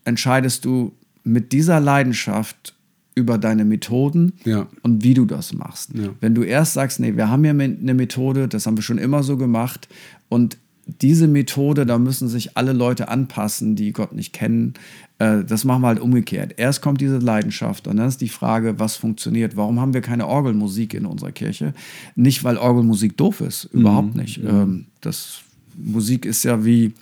[0.04, 2.74] entscheidest du mit dieser Leidenschaft
[3.14, 4.66] über deine Methoden ja.
[4.82, 5.94] und wie du das machst.
[5.94, 6.08] Ja.
[6.20, 9.22] Wenn du erst sagst, nee, wir haben hier eine Methode, das haben wir schon immer
[9.22, 9.88] so gemacht
[10.28, 14.74] und diese Methode, da müssen sich alle Leute anpassen, die Gott nicht kennen.
[15.18, 16.54] Äh, das machen wir halt umgekehrt.
[16.56, 19.56] Erst kommt diese Leidenschaft und dann ist die Frage, was funktioniert.
[19.56, 21.72] Warum haben wir keine Orgelmusik in unserer Kirche?
[22.16, 24.20] Nicht, weil Orgelmusik doof ist, überhaupt mhm.
[24.20, 24.42] nicht.
[24.42, 24.86] Mhm.
[25.00, 25.40] Das
[25.76, 26.92] Musik ist ja wie,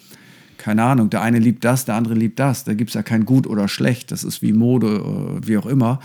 [0.63, 2.63] keine Ahnung, der eine liebt das, der andere liebt das.
[2.63, 4.13] Da gibt es ja kein Gut oder Schlecht.
[4.13, 5.99] Das ist wie Mode, äh, wie auch immer.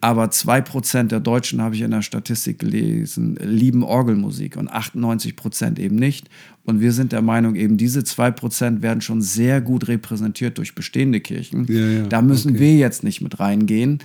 [0.00, 5.96] Aber 2% der Deutschen, habe ich in der Statistik gelesen, lieben Orgelmusik und 98% eben
[5.96, 6.28] nicht.
[6.62, 11.18] Und wir sind der Meinung, eben diese 2% werden schon sehr gut repräsentiert durch bestehende
[11.18, 11.66] Kirchen.
[11.68, 12.60] Ja, ja, da müssen okay.
[12.60, 13.98] wir jetzt nicht mit reingehen.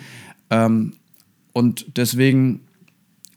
[0.49, 0.93] Ähm,
[1.53, 2.61] und deswegen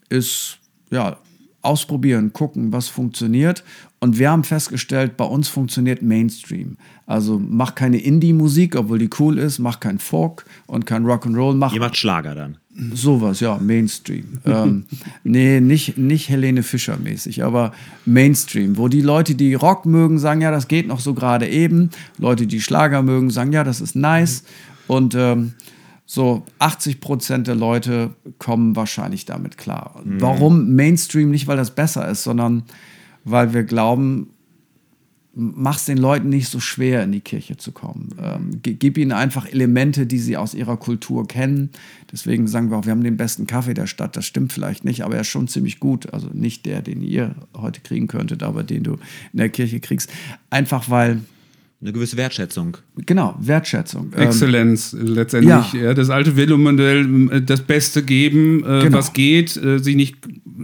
[0.08, 0.56] ist,
[0.90, 1.18] ja,
[1.62, 3.64] ausprobieren, gucken, was funktioniert.
[4.00, 6.76] Und wir haben festgestellt, bei uns funktioniert Mainstream.
[7.06, 11.54] Also mach keine Indie-Musik, obwohl die cool ist, mach kein Folk und kein Rock'n'Roll.
[11.54, 12.58] Mach Ihr macht Schlager dann.
[12.94, 14.38] Sowas, ja, Mainstream.
[14.46, 14.86] ähm,
[15.24, 17.72] nee, nicht, nicht Helene Fischer mäßig, aber
[18.06, 21.90] Mainstream, wo die Leute, die Rock mögen, sagen, ja, das geht noch so gerade eben.
[22.18, 24.44] Leute, die Schlager mögen, sagen, ja, das ist nice.
[24.88, 25.52] Und ähm,
[26.06, 30.00] so 80 Prozent der Leute kommen wahrscheinlich damit klar.
[30.04, 31.30] Warum Mainstream?
[31.30, 32.64] Nicht, weil das besser ist, sondern
[33.24, 34.28] weil wir glauben,
[35.34, 38.10] mach's den Leuten nicht so schwer, in die Kirche zu kommen.
[38.22, 41.70] Ähm, gi- gib ihnen einfach Elemente, die sie aus ihrer Kultur kennen.
[42.12, 44.14] Deswegen sagen wir auch, wir haben den besten Kaffee der Stadt.
[44.14, 46.12] Das stimmt vielleicht nicht, aber er ist schon ziemlich gut.
[46.12, 48.94] Also nicht der, den ihr heute kriegen könntet, aber den du
[49.32, 50.10] in der Kirche kriegst.
[50.50, 51.22] Einfach weil,
[51.82, 52.76] Eine gewisse Wertschätzung.
[53.06, 54.12] genau, Wertschätzung.
[54.16, 55.50] Ähm, Exzellenz äh, letztendlich.
[55.50, 55.66] ja.
[55.82, 55.94] Ja.
[55.94, 58.98] das alte Velo-Modell, äh, das Beste geben, äh, Genau.
[58.98, 60.16] was geht, äh, sich nicht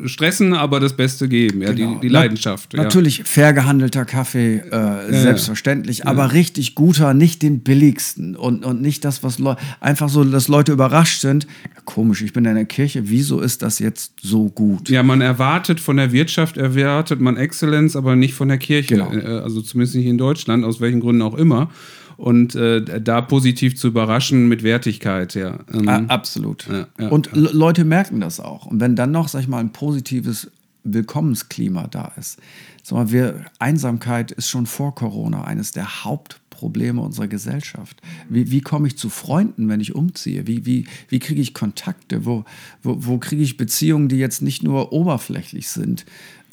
[0.04, 1.60] stressen, aber das Beste geben.
[1.62, 1.94] Ja, Genau.
[1.96, 2.72] die, die Na- Leidenschaft.
[2.74, 2.84] ja.
[2.84, 9.04] Natürlich fair gehandelter Kaffee, äh, selbstverständlich, aber richtig guter, nicht den billigsten und, und nicht
[9.04, 11.48] das, was Leu einfach so, dass Leute überrascht sind.
[11.74, 14.88] Ja, komisch, ich bin in der Kirche, wieso ist das jetzt so gut?
[14.88, 18.94] Ja, man erwartet von der Wirtschaft, erwartet man Exzellenz, aber nicht von der Kirche.
[18.94, 19.12] Genau.
[19.12, 21.70] Äh, Also zumindest nicht in Deutschland, aus welchen Gründen auch immer.
[22.16, 25.60] Und äh, da positiv zu überraschen mit Wertigkeit, ja.
[25.72, 26.66] Ähm, A- absolut.
[26.68, 28.66] Ja, ja, und Le- Leute merken das auch.
[28.66, 30.50] Und wenn dann noch, sag ich mal, ein positives
[30.82, 32.38] Willkommensklima da ist.
[32.82, 38.00] Sag mal, wir, Einsamkeit ist schon vor Corona eines der Hauptprobleme unserer Gesellschaft.
[38.28, 40.46] Wie, wie komme ich zu Freunden, wenn ich umziehe?
[40.46, 42.24] Wie, wie, wie kriege ich Kontakte?
[42.24, 42.44] Wo,
[42.82, 46.04] wo, wo kriege ich Beziehungen, die jetzt nicht nur oberflächlich sind?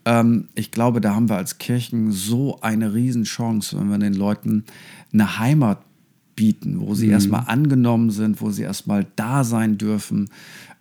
[0.06, 4.64] Ähm, ich glaube, da haben wir als Kirchen so eine Riesenchance, wenn wir den Leuten
[5.12, 5.80] eine Heimat
[6.36, 10.30] bieten, wo sie erstmal angenommen sind, wo sie erstmal da sein dürfen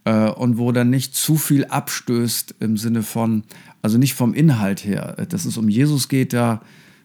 [0.05, 3.45] äh, und wo dann nicht zu viel abstößt im Sinne von,
[3.83, 6.61] also nicht vom Inhalt her, äh, dass es um Jesus geht, da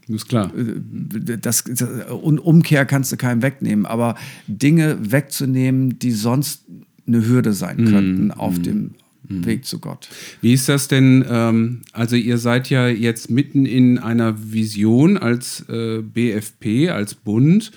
[0.07, 0.51] ist klar.
[0.55, 4.15] das, das und Umkehr kannst du keinem wegnehmen, aber
[4.47, 6.63] Dinge wegzunehmen, die sonst
[7.05, 8.95] eine Hürde sein könnten auf dem
[9.29, 10.09] Weg zu Gott.
[10.41, 11.23] Wie ist das denn?
[11.29, 17.71] Ähm, also ihr seid ja jetzt mitten in einer Vision als äh, BFP, als Bund.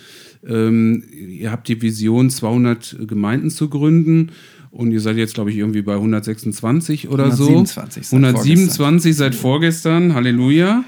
[0.48, 4.32] Ähm, ihr habt die Vision, 200 Gemeinden zu gründen.
[4.70, 8.16] Und ihr seid jetzt, glaube ich, irgendwie bei 126 oder 127 so.
[8.16, 10.14] seit 127 seit vorgestern.
[10.14, 10.84] Halleluja.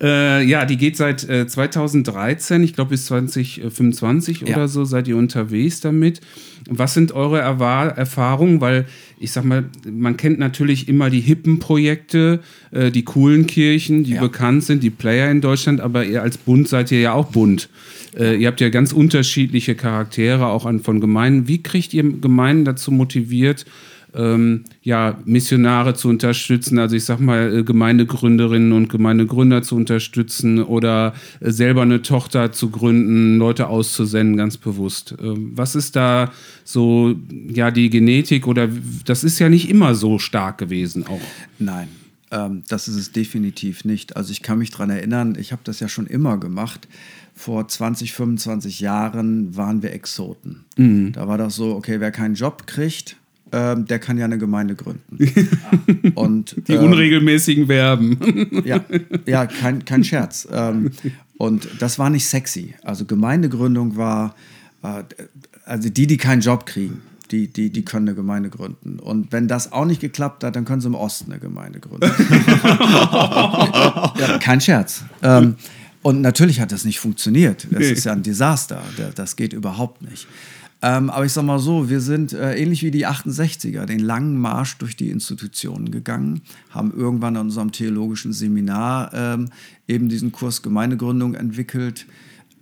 [0.00, 4.54] Äh, ja, die geht seit äh, 2013, ich glaube bis 2025 Ja.
[4.54, 6.20] oder so, seid ihr unterwegs damit.
[6.68, 8.60] Was sind eure Erwa Erfahrungen?
[8.60, 8.86] Weil
[9.18, 12.40] ich sag mal, man kennt natürlich immer die hippen Projekte,
[12.70, 14.20] äh, die coolen Kirchen, die Ja.
[14.20, 17.68] bekannt sind, die Player in Deutschland, aber ihr als Bund seid ihr ja auch bunt.
[18.18, 21.48] Äh, ihr habt ja ganz unterschiedliche Charaktere auch an, von Gemeinden.
[21.48, 23.64] Wie kriegt ihr Gemeinden dazu motiviert,
[24.14, 30.62] ähm, ja, Missionare zu unterstützen, also ich sag mal, äh, Gemeindegründerinnen und Gemeindegründer zu unterstützen
[30.62, 35.14] oder äh, selber eine Tochter zu gründen, Leute auszusenden, ganz bewusst.
[35.20, 36.32] Ähm, was ist da
[36.64, 37.14] so,
[37.48, 38.68] ja, die Genetik oder
[39.04, 41.20] das ist ja nicht immer so stark gewesen auch.
[41.58, 41.88] Nein,
[42.30, 44.16] ähm, das ist es definitiv nicht.
[44.16, 46.88] Also ich kann mich daran erinnern, ich habe das ja schon immer gemacht.
[47.36, 50.64] Vor 20, 25 Jahren waren wir Exoten.
[51.12, 53.16] Da war das so, okay, wer keinen Job kriegt,
[53.56, 55.16] ähm, der kann ja eine Gemeinde gründen.
[56.16, 58.18] Und, Die ähm, unregelmäßigen Verben.
[58.64, 58.80] ja,
[59.26, 60.48] ja kein, kein Scherz.
[60.50, 60.90] Ähm,
[61.38, 62.74] und das war nicht sexy.
[62.82, 64.34] Also Gemeindegründung war,
[64.82, 65.02] äh,
[65.64, 68.98] also die, die keinen Job kriegen, die, die, die können eine Gemeinde gründen.
[68.98, 72.10] Und wenn das auch nicht geklappt hat, dann können sie im Osten eine Gemeinde gründen.
[74.18, 75.04] ja, kein Scherz.
[75.22, 75.56] Ähm,
[76.02, 77.66] und natürlich hat das nicht funktioniert.
[77.70, 77.90] Das Nee.
[77.92, 78.82] ist ja ein Desaster.
[78.96, 80.26] Da- Das geht überhaupt nicht.
[80.82, 84.38] Ähm, aber ich sag mal so, wir sind äh, ähnlich wie die 68er den langen
[84.38, 89.48] Marsch durch die Institutionen gegangen, haben irgendwann an unserem theologischen Seminar ähm,
[89.88, 92.06] eben diesen Kurs Gemeindegründung entwickelt,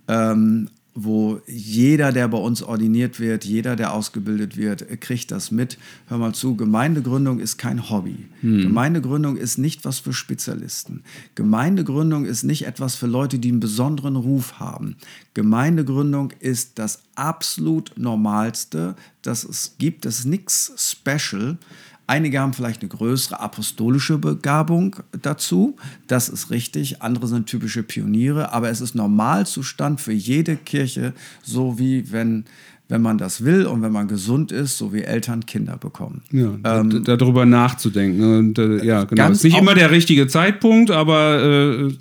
[0.07, 5.77] ähm, wo jeder, der bei uns ordiniert wird, jeder, der ausgebildet wird, kriegt das mit.
[6.07, 8.27] Hör mal zu, Gemeindegründung ist kein Hobby.
[8.63, 11.03] Gemeindegründung ist nicht was für Spezialisten.
[11.35, 14.95] Gemeindegründung ist nicht etwas für Leute, die einen besonderen Ruf haben.
[15.33, 20.05] Gemeindegründung ist das absolut Normalste, das es gibt.
[20.05, 21.57] Das ist nichts Special.
[22.05, 25.77] Einige haben vielleicht eine größere apostolische Begabung dazu,
[26.07, 27.01] das ist richtig.
[27.01, 32.43] Andere sind typische Pioniere, aber es ist Normalzustand für jede Kirche, so wie wenn,
[32.89, 36.21] wenn man das will und wenn man gesund ist, so wie Eltern Kinder bekommen.
[36.31, 38.21] Ja, da- darüber nachzudenken.
[38.37, 39.23] Und, äh, ja, genau.
[39.23, 41.41] Ganz Ist nicht immer der richtige Zeitpunkt, aber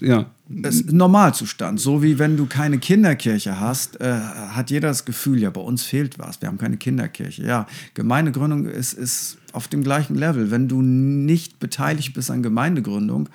[0.00, 0.26] äh, ja.
[0.64, 1.80] Es ist Normalzustand.
[1.80, 4.12] So wie wenn du keine Kinderkirche hast, äh,
[4.50, 6.42] hat jeder das Gefühl, ja, bei uns fehlt was.
[6.42, 7.42] Wir haben keine Kinderkirche.
[7.44, 10.50] Ja, Gemeindegründung ist, ist auf dem gleichen Level.
[10.50, 13.28] Wenn du nicht beteiligt bist an Gemeindegründung,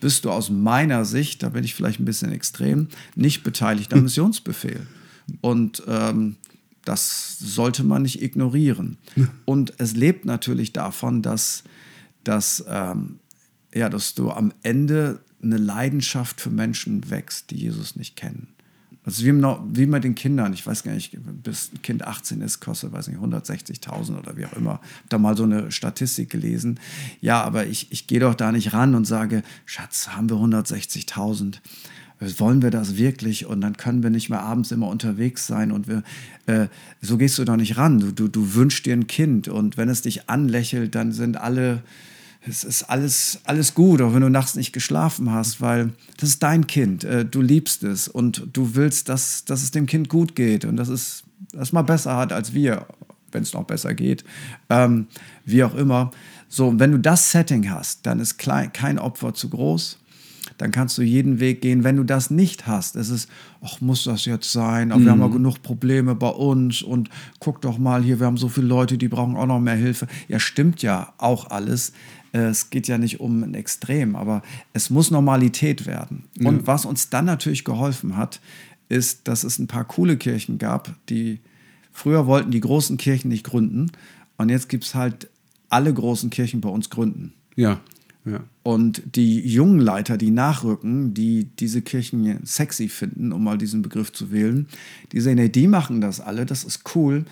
[0.00, 4.02] bist du aus meiner Sicht, da bin ich vielleicht ein bisschen extrem, nicht beteiligt am
[4.02, 4.86] Missionsbefehl.
[5.40, 6.36] Und ähm,
[6.84, 8.98] das sollte man nicht ignorieren.
[9.44, 11.62] Und es lebt natürlich davon, dass,
[12.24, 13.20] dass, ähm,
[13.72, 18.48] ja, dass du am Ende eine Leidenschaft für Menschen wächst, die Jesus nicht kennen.
[19.04, 22.40] Also wie, noch, wie bei den Kindern, ich weiß gar nicht, bis ein Kind 18
[22.40, 24.74] ist, kostet, weiß nicht, 160.000 oder wie auch immer.
[24.74, 26.78] Hab da mal so eine Statistik gelesen.
[27.20, 31.56] Ja, aber ich, ich gehe doch da nicht ran und sage, Schatz, haben wir 160.000?
[32.38, 33.46] Wollen wir das wirklich?
[33.46, 36.04] Und dann können wir nicht mehr abends immer unterwegs sein und wir,
[36.46, 36.68] äh,
[37.00, 37.98] so gehst du doch nicht ran.
[37.98, 41.82] Du, du, du wünschst dir ein Kind und wenn es dich anlächelt, dann sind alle
[42.46, 46.42] es ist alles, alles gut, auch wenn du nachts nicht geschlafen hast, weil das ist
[46.42, 47.04] dein Kind.
[47.04, 50.76] Äh, du liebst es und du willst, dass, dass es dem Kind gut geht und
[50.76, 51.22] dass es
[51.52, 52.86] das mal besser hat als wir,
[53.30, 54.24] wenn es noch besser geht.
[54.70, 55.06] Ähm,
[55.44, 56.10] wie auch immer.
[56.48, 59.98] So, wenn du das Setting hast, dann ist klein, kein Opfer zu groß.
[60.58, 61.82] Dann kannst du jeden Weg gehen.
[61.82, 63.28] Wenn du das nicht hast, es ist,
[63.62, 64.92] ach, muss das jetzt sein?
[64.92, 65.04] Aber mhm.
[65.04, 68.48] wir haben ja genug Probleme bei uns und guck doch mal hier, wir haben so
[68.48, 70.08] viele Leute, die brauchen auch noch mehr Hilfe.
[70.28, 71.92] Ja, stimmt ja auch alles.
[72.32, 76.24] Es geht ja nicht um ein Extrem, aber es muss Normalität werden.
[76.38, 76.48] Ja.
[76.48, 78.40] Und was uns dann natürlich geholfen hat,
[78.88, 81.40] ist, dass es ein paar coole Kirchen gab, die
[81.92, 83.90] früher wollten die großen Kirchen nicht gründen
[84.36, 85.28] und jetzt gibt es halt
[85.68, 87.32] alle großen Kirchen bei uns gründen.
[87.56, 87.80] Ja.
[88.24, 88.44] Ja.
[88.62, 94.12] Und die jungen Leiter, die nachrücken, die diese Kirchen sexy finden, um mal diesen Begriff
[94.12, 94.68] zu wählen,
[95.10, 97.24] die sehen, hey, die machen das alle, das ist cool.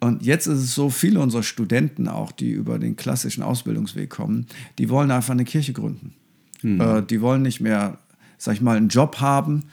[0.00, 4.46] Und jetzt ist es so, viele unserer Studenten auch, die über den klassischen Ausbildungsweg kommen,
[4.78, 6.14] die wollen einfach eine Kirche gründen.
[6.62, 6.80] Mhm.
[6.80, 7.98] Äh, die wollen nicht mehr,
[8.38, 9.64] sag ich mal, einen Job haben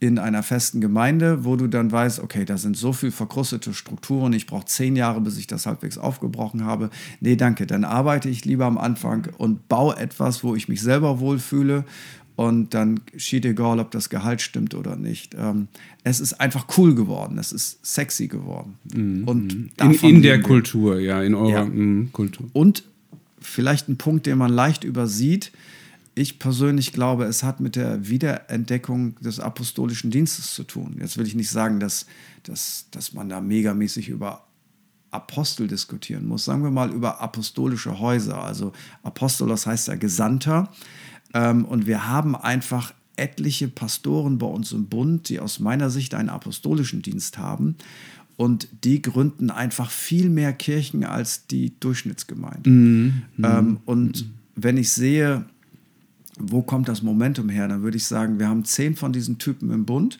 [0.00, 4.32] in einer festen Gemeinde, wo du dann weißt, okay, da sind so viel verkrustete Strukturen,
[4.32, 6.90] ich brauche zehn Jahre, bis ich das halbwegs aufgebrochen habe.
[7.20, 11.20] Nee, danke, dann arbeite ich lieber am Anfang und baue etwas, wo ich mich selber
[11.20, 11.84] wohlfühle
[12.36, 15.34] und dann schied egal, ob das Gehalt stimmt oder nicht.
[15.38, 15.68] Ähm,
[16.02, 18.78] es ist einfach cool geworden, es ist sexy geworden.
[18.92, 19.24] Mhm.
[19.24, 19.70] Und mhm.
[19.80, 21.64] in, in der Kultur, ja, in eurer ja.
[21.64, 22.48] Mhm, Kultur.
[22.52, 22.84] Und
[23.40, 25.52] vielleicht ein Punkt, den man leicht übersieht.
[26.16, 30.96] Ich persönlich glaube, es hat mit der Wiederentdeckung des apostolischen Dienstes zu tun.
[31.00, 32.06] Jetzt will ich nicht sagen, dass,
[32.44, 34.44] dass, dass man da megamäßig über
[35.10, 36.44] Apostel diskutieren muss.
[36.44, 38.42] Sagen wir mal über apostolische Häuser.
[38.42, 38.72] Also
[39.02, 40.70] Apostolos heißt ja Gesandter.
[41.34, 46.14] Ähm, und wir haben einfach etliche Pastoren bei uns im Bund, die aus meiner Sicht
[46.14, 47.76] einen apostolischen Dienst haben.
[48.36, 52.68] Und die gründen einfach viel mehr Kirchen als die Durchschnittsgemeinde.
[52.68, 53.22] Mhm.
[53.42, 54.30] Ähm, und mhm.
[54.56, 55.44] wenn ich sehe,
[56.38, 59.70] wo kommt das Momentum her, dann würde ich sagen, wir haben zehn von diesen Typen
[59.70, 60.18] im Bund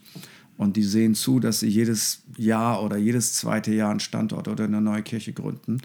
[0.56, 4.64] und die sehen zu, dass sie jedes Jahr oder jedes zweite Jahr einen Standort oder
[4.64, 5.80] eine neue Kirche gründen.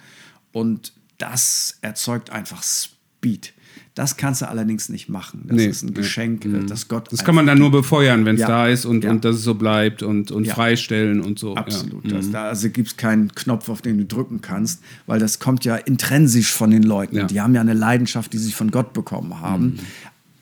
[0.52, 3.54] Und das erzeugt einfach Speed.
[3.96, 5.44] Das kannst du allerdings nicht machen.
[5.48, 6.60] Das nee, ist ein Geschenk, nee.
[6.60, 7.12] Äh, das Gott.
[7.12, 8.48] Das kann man dann nur befeuern, wenn es ja.
[8.48, 9.12] da ist und, ja.
[9.12, 10.54] und dass es so bleibt und, und ja.
[10.54, 11.56] freistellen und so.
[11.56, 12.10] Absolut.
[12.12, 12.32] Das, mhm.
[12.32, 15.76] da also gibt es keinen Knopf, auf den du drücken kannst, weil das kommt ja
[15.76, 17.28] intrinsisch von den Leuten.
[17.28, 19.66] Die haben ja eine Leidenschaft, die sie von Gott bekommen haben.
[19.66, 19.80] Mhm.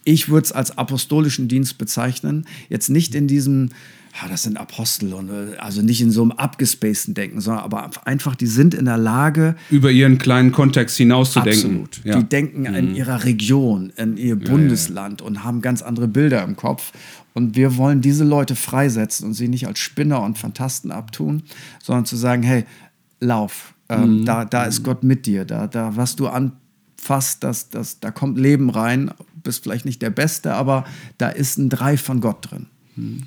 [0.08, 2.46] Ich würde es als apostolischen Dienst bezeichnen.
[2.70, 3.72] Jetzt nicht in diesem
[4.20, 7.92] ja, das sind Apostel und äh, also nicht in so einem abgespaceden Denken, sondern aber
[8.06, 11.84] einfach, die sind in der Lage, über ihren kleinen Kontext hinauszudenken.
[11.84, 12.02] Absolut.
[12.04, 12.18] Ja.
[12.18, 12.76] Die denken mhm.
[12.76, 16.94] in ihrer Region, in ihr Bundesland ja, und haben ganz andere Bilder im Kopf.
[17.34, 21.44] Und wir wollen diese Leute freisetzen und sie nicht als Spinner und Fantasten abtun,
[21.84, 22.64] sondern zu sagen, hey,
[23.20, 24.26] lauf, ähm, mhm.
[24.26, 26.28] da, da ist Gott mit dir, da, da was du
[27.08, 29.12] anfasst, das, das, da kommt Leben rein,
[29.44, 30.86] bist vielleicht nicht der Beste, aber
[31.18, 32.68] da ist ein Drei von Gott drin.
[32.96, 33.24] Mhm.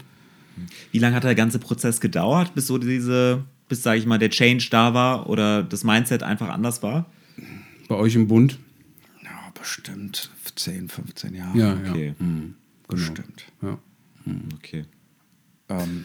[0.93, 4.28] Wie lange hat der ganze Prozess gedauert, bis so diese, bis, sage ich mal, der
[4.28, 7.07] Change da war oder das Mindset einfach anders war?
[7.89, 8.59] Bei euch im Bund?
[9.24, 11.59] Ja, bestimmt 10, 15 Jahre.
[11.59, 12.14] Ja, okay.
[12.18, 12.24] Ja.
[12.24, 12.41] Mhm.
[12.41, 12.55] Genau.
[12.89, 13.45] Bestimmt.
[13.62, 13.78] Ja.
[14.26, 14.49] Mhm.
[14.57, 14.85] Okay.
[15.70, 16.05] Ähm,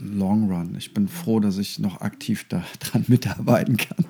[0.00, 0.74] Long Run.
[0.78, 4.04] Ich bin froh, dass ich noch aktiv daran mitarbeiten kann.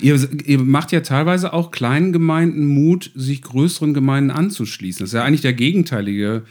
[0.00, 5.00] Ihr, ihr, macht ja teilweise auch kleinen Gemeinden Mut, sich größeren Gemeinden anzuschließen.
[5.00, 6.44] Das ist ja eigentlich der gegenteilige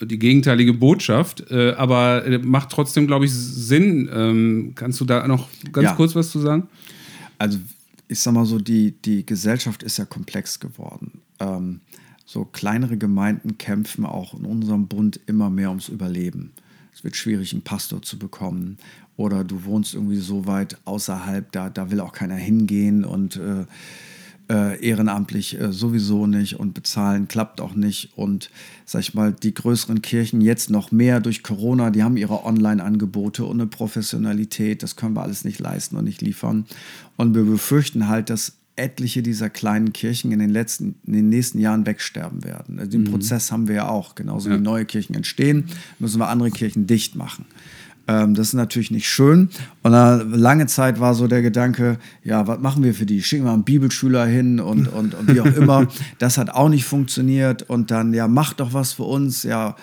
[0.00, 4.10] die gegenteilige Botschaft, äh, aber äh, macht trotzdem, glaube ich, Sinn.
[4.12, 5.94] Ähm, kannst du da noch ganz ja.
[5.94, 6.68] kurz was zu sagen?
[7.38, 7.58] Also,
[8.08, 11.22] ich sag mal so, die, die Gesellschaft ist ja komplex geworden.
[11.40, 11.80] Ähm,
[12.24, 16.52] so kleinere Gemeinden kämpfen auch in unserem Bund immer mehr ums Überleben.
[16.92, 18.78] Es wird schwierig, einen Pastor zu bekommen.
[19.16, 23.64] Oder du wohnst irgendwie so weit außerhalb, da, da will auch keiner hingehen und äh,
[24.48, 28.12] äh, ehrenamtlich äh, sowieso nicht und bezahlen klappt auch nicht.
[28.16, 28.50] Und
[28.84, 33.44] sag ich mal, die größeren Kirchen jetzt noch mehr durch Corona, die haben ihre Online-Angebote
[33.44, 34.82] und eine Professionalität.
[34.82, 36.66] Das können wir alles nicht leisten und nicht liefern.
[37.16, 41.58] Und wir befürchten halt, dass etliche dieser kleinen Kirchen in den letzten, in den nächsten
[41.58, 42.78] Jahren wegsterben werden.
[42.78, 43.10] Also den mhm.
[43.10, 44.14] Prozess haben wir ja auch.
[44.14, 44.56] Genauso ja.
[44.56, 47.46] wie neue Kirchen entstehen, müssen wir andere Kirchen dicht machen.
[48.08, 49.50] Ähm, das ist natürlich nicht schön.
[49.82, 53.22] Und lange Zeit war so der Gedanke, ja, was machen wir für die?
[53.22, 55.88] Schicken wir einen Bibelschüler hin und, und, und wie auch immer.
[56.18, 57.62] Das hat auch nicht funktioniert.
[57.62, 59.42] Und dann, ja, mach doch was für uns.
[59.42, 59.76] Ja,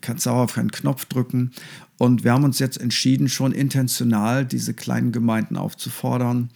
[0.00, 1.50] kannst auch auf keinen Knopf drücken.
[1.98, 6.50] Und wir haben uns jetzt entschieden, schon intentional diese kleinen Gemeinden aufzufordern.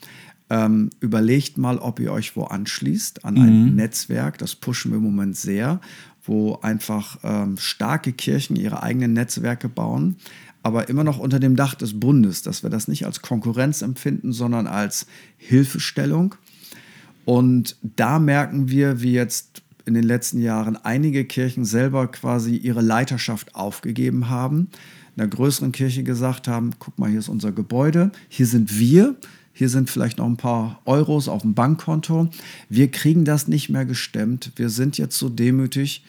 [0.48, 4.38] Ähm, überlegt mal, ob ihr euch wo anschließt an ein Netzwerk.
[4.38, 5.80] Das pushen wir im Moment sehr,
[6.24, 10.16] wo einfach ähm, starke Kirchen ihre eigenen Netzwerke bauen,
[10.62, 14.32] aber immer noch unter dem Dach des Bundes, dass wir das nicht als Konkurrenz empfinden,
[14.32, 16.36] sondern als Hilfestellung.
[17.24, 22.82] Und da merken wir, wie jetzt in den letzten Jahren einige Kirchen selber quasi ihre
[22.82, 24.68] Leiterschaft aufgegeben haben,
[25.16, 29.16] einer größeren Kirche gesagt haben, guck mal, hier ist unser Gebäude, hier sind wir,
[29.58, 32.28] hier sind vielleicht noch ein paar Euros auf dem Bankkonto.
[32.68, 34.52] Wir kriegen das nicht mehr gestemmt.
[34.56, 36.04] Wir sind jetzt so demütig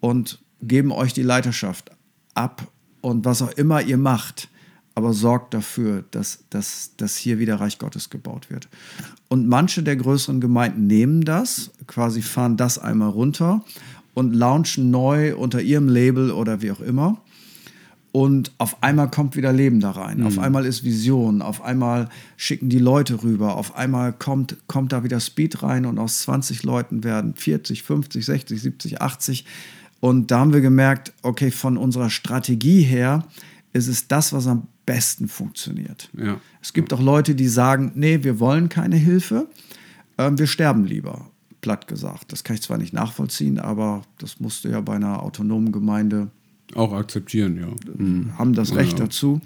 [0.00, 1.90] und geben euch die Leiterschaft
[2.34, 2.70] ab
[3.00, 4.50] und was auch immer ihr macht,
[4.94, 8.68] aber sorgt dafür, dass, dass, dass hier wieder Reich Gottes gebaut wird.
[9.28, 13.64] Und manche der größeren Gemeinden nehmen das, quasi fahren das einmal runter
[14.12, 17.22] und launchen neu unter ihrem Label oder wie auch immer.
[18.12, 20.22] Und auf einmal kommt wieder Leben da rein.
[20.22, 21.40] Auf einmal ist Vision.
[21.40, 23.56] Auf einmal schicken die Leute rüber.
[23.56, 28.26] Auf einmal kommt, kommt da wieder Speed rein und aus 20 Leuten werden 40, 50,
[28.26, 29.46] 60, 70, 80.
[30.00, 33.24] Und da haben wir gemerkt, okay, von unserer Strategie her
[33.72, 36.10] ist es das, was am besten funktioniert.
[36.14, 36.38] Ja.
[36.60, 39.48] Es gibt auch Leute, die sagen, nee, wir wollen keine Hilfe,
[40.18, 41.30] ähm, wir sterben lieber,
[41.62, 42.32] platt gesagt.
[42.32, 46.30] Das kann ich zwar nicht nachvollziehen, aber das musste ja bei einer autonomen Gemeinde
[46.74, 48.38] Auch akzeptieren, ja.
[48.38, 49.40] haben das Recht dazu.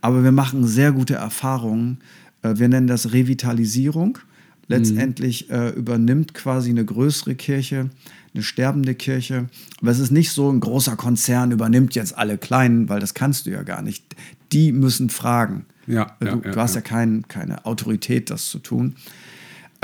[0.00, 1.98] Aber wir machen sehr gute Erfahrungen.
[2.42, 4.18] Äh, Wir nennen das Revitalisierung.
[4.66, 7.90] Letztendlich äh, übernimmt quasi eine größere Kirche,
[8.32, 9.46] eine sterbende Kirche.
[9.82, 13.44] Aber es ist nicht so, ein großer Konzern übernimmt jetzt alle Kleinen, weil das kannst
[13.46, 14.16] du ja gar nicht.
[14.52, 15.66] Die müssen fragen.
[15.86, 16.86] Ja, du, ja, du ja, hast ja, ja.
[16.86, 18.94] kein, keine Autorität, das zu tun.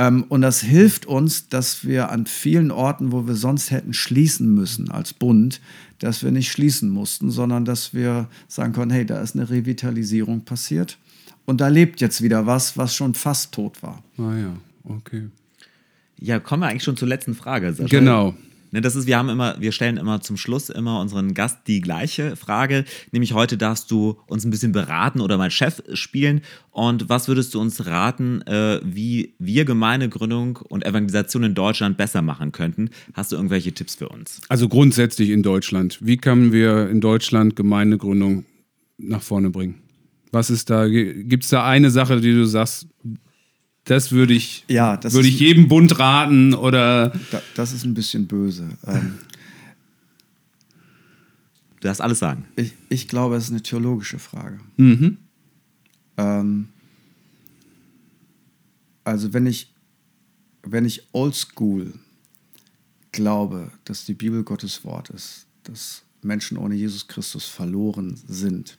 [0.01, 4.55] Ähm, und das hilft uns, dass wir an vielen Orten, wo wir sonst hätten schließen
[4.55, 5.61] müssen als Bund,
[5.99, 10.47] dass wir nicht schließen mussten, sondern dass wir sagen können, hey, da ist eine Revitalisierung
[10.47, 10.97] passiert.
[11.45, 14.03] Und da lebt jetzt wieder was, was schon fast tot war.
[14.17, 15.29] Ah ja, okay.
[16.19, 17.99] Ja, kommen wir eigentlich schon zur letzten Frage, Sascha.
[17.99, 18.35] Genau.
[18.73, 21.81] Ne, das ist, wir haben immer, wir stellen immer zum Schluss immer unseren Gast die
[21.81, 22.85] gleiche Frage.
[23.13, 26.43] Nämlich heute darfst du uns ein bisschen beraten oder mal Chef spielen.
[26.71, 32.23] Und was würdest du uns raten, äh, wie wir Gemeindegründung und Evangelisation in Deutschland besser
[32.23, 32.91] machen könnten?
[33.15, 34.41] Hast du irgendwelche Tipps für uns?
[34.49, 35.99] Also grundsätzlich in Deutschland.
[36.01, 38.45] Wie können wir in Deutschland Gemeindegründung
[38.99, 39.77] nach vorne bringen?
[40.33, 40.87] Was ist da?
[40.87, 42.87] Gibt es da eine Sache, die du sagst,
[43.85, 47.85] das würde ich, Ja, das würde ist- ich jedem Bund raten oder Da, das ist
[47.85, 48.69] ein bisschen böse.
[48.87, 49.19] Ähm,
[51.81, 52.45] Du darfst alles sagen.
[52.57, 54.61] ich, ich glaube, es ist eine theologische Frage.
[54.77, 55.17] Mhm.
[56.19, 56.69] Ähm,
[59.03, 59.73] also wenn ich,
[60.63, 61.95] wenn ich oldschool
[63.13, 68.77] glaube, dass die Bibel Gottes Wort ist, dass Menschen ohne Jesus Christus verloren sind,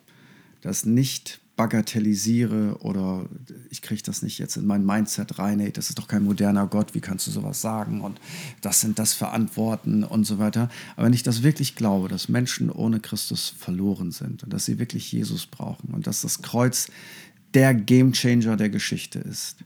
[0.62, 3.30] das nicht bagatellisiere oder
[3.70, 6.66] ich kriege das nicht jetzt in mein Mindset rein, hey, das ist doch kein moderner
[6.66, 8.20] Gott, wie kannst du sowas sagen und
[8.62, 10.70] das sind das Verantworten und so weiter.
[10.96, 14.80] Aber wenn ich das wirklich glaube, dass Menschen ohne Christus verloren sind und dass sie
[14.80, 16.90] wirklich Jesus brauchen und dass das Kreuz
[17.54, 19.58] der Gamechanger der Geschichte ist,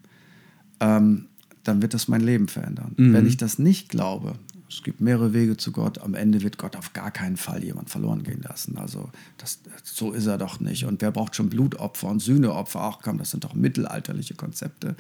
[0.81, 1.27] ähm,
[1.63, 2.93] dann wird das mein Leben verändern.
[2.97, 4.37] Wenn ich das nicht glaube,
[4.67, 7.89] es gibt mehrere Wege zu Gott, am Ende wird Gott auf gar keinen Fall jemand
[7.89, 8.77] verloren gehen lassen.
[8.77, 10.85] Also das, so ist er doch nicht.
[10.85, 12.81] Und wer braucht schon Blutopfer und Sühneopfer?
[12.81, 14.95] Ach komm, das sind doch mittelalterliche Konzepte.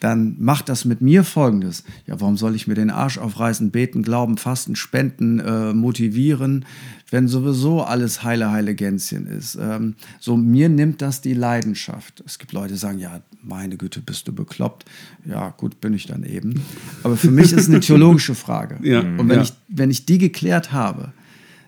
[0.00, 1.84] Dann macht das mit mir folgendes.
[2.06, 6.64] Ja, warum soll ich mir den Arsch aufreißen, beten, glauben, fasten, spenden, äh, motivieren,
[7.14, 9.54] wenn sowieso alles heile, heile Gänschen ist?
[9.54, 12.24] Ähm, so, mir nimmt das die Leidenschaft.
[12.26, 14.84] Es gibt Leute, die sagen, ja, meine Güte, bist du bekloppt?
[15.24, 16.60] Ja, gut, bin ich dann eben.
[17.04, 18.80] Aber für mich ist es eine theologische Frage.
[18.82, 19.42] Ja, Und wenn, ja.
[19.42, 21.12] ich, wenn ich die geklärt habe,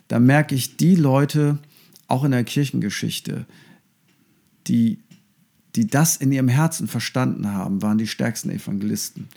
[0.08, 1.58] dann merke ich, die Leute,
[2.08, 3.46] auch in der Kirchengeschichte,
[4.66, 4.98] die,
[5.76, 9.28] die das in ihrem Herzen verstanden haben, waren die stärksten Evangelisten.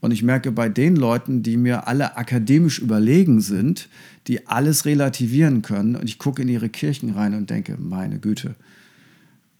[0.00, 3.88] Und ich merke bei den Leuten, die mir alle akademisch überlegen sind,
[4.28, 8.54] die alles relativieren können, und ich gucke in ihre Kirchen rein und denke, meine Güte,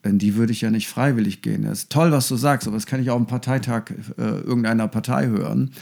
[0.04, 1.62] in die würde ich ja nicht freiwillig gehen.
[1.62, 4.86] Das ist toll, was du sagst, aber das kann ich auch am Parteitag äh, irgendeiner
[4.86, 5.72] Partei hören.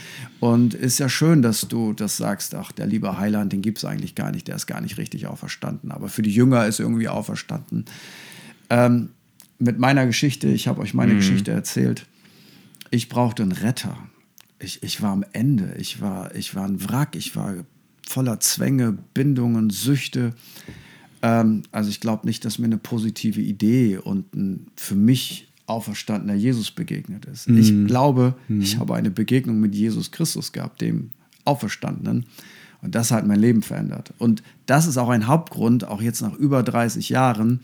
[0.41, 3.85] Und ist ja schön, dass du das sagst, ach, der liebe Heiland, den gibt es
[3.85, 5.93] eigentlich gar nicht, der ist gar nicht richtig auferstanden.
[5.93, 7.85] Aber für die Jünger ist irgendwie auferstanden.
[8.71, 9.11] Ähm,
[9.59, 12.07] mit meiner Geschichte, ich habe euch meine Geschichte erzählt,
[12.91, 13.97] ich brauchte einen Retter.
[14.59, 17.55] Ich, ich war am Ende, ich war, ich war ein Wrack, ich war
[18.07, 20.35] voller Zwänge, Bindungen, Süchte.
[21.23, 26.35] Ähm, also ich glaube nicht, dass mir eine positive Idee und ein für mich auferstandener
[26.35, 27.49] Jesus begegnet ist.
[27.49, 31.11] Ich glaube, ich habe eine Begegnung mit Jesus Christus gehabt, dem
[31.45, 32.27] Auferstandenen.
[32.83, 34.15] Und das hat mein Leben verändert.
[34.19, 37.61] Und das ist auch ein Hauptgrund, auch jetzt nach über 30 Jahren,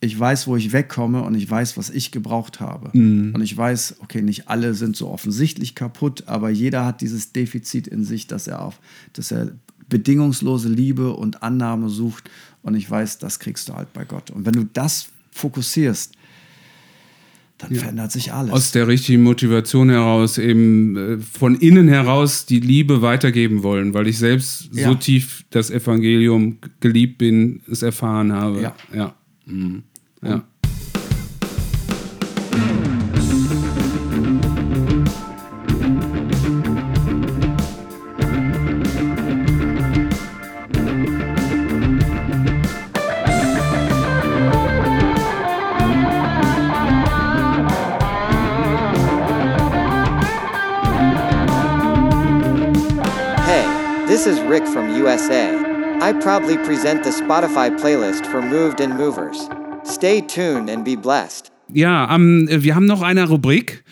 [0.00, 2.90] ich weiß, wo ich wegkomme und ich weiß, was ich gebraucht habe.
[2.90, 7.86] Und ich weiß, okay, nicht alle sind so offensichtlich kaputt, aber jeder hat dieses Defizit
[7.86, 8.78] in sich, dass er auf,
[9.14, 9.52] dass er
[9.88, 12.28] bedingungslose Liebe und Annahme sucht.
[12.62, 14.30] Und ich weiß, das kriegst du halt bei Gott.
[14.30, 16.12] Und wenn du das fokussierst,
[17.58, 18.52] dann verändert sich alles.
[18.52, 24.08] Aus der richtigen Motivation heraus, eben äh, von innen heraus die Liebe weitergeben wollen, weil
[24.08, 24.94] ich selbst so Ja.
[24.94, 28.60] tief das Evangelium geliebt bin, es erfahren habe.
[28.60, 28.76] Ja.
[28.94, 29.14] Ja.
[29.46, 29.84] Mhm.
[30.22, 30.44] ja.
[56.06, 59.48] I proudly present the Spotify playlist for Moved and Movers.
[59.82, 61.50] Stay tuned and be blessed.
[61.72, 63.82] Ja, ähm, wir haben noch eine Rubrik.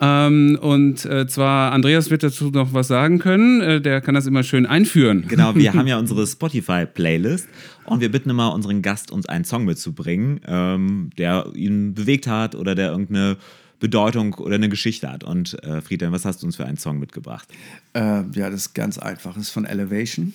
[0.00, 3.60] Ähm, und äh, zwar, Andreas wird dazu noch was sagen können.
[3.60, 5.26] Äh, der kann das immer schön einführen.
[5.28, 7.46] Genau, wir haben ja unsere Spotify-Playlist
[7.84, 12.54] und wir bitten immer unseren Gast, uns einen Song mitzubringen, ähm, der ihn bewegt hat
[12.54, 13.36] oder der irgendeine
[13.80, 15.24] Bedeutung oder eine Geschichte hat.
[15.24, 17.48] Und äh, Friedhelm, was hast du uns für einen Song mitgebracht?
[17.92, 19.34] Äh, ja, das ist ganz einfach.
[19.34, 20.32] Das ist von Elevation.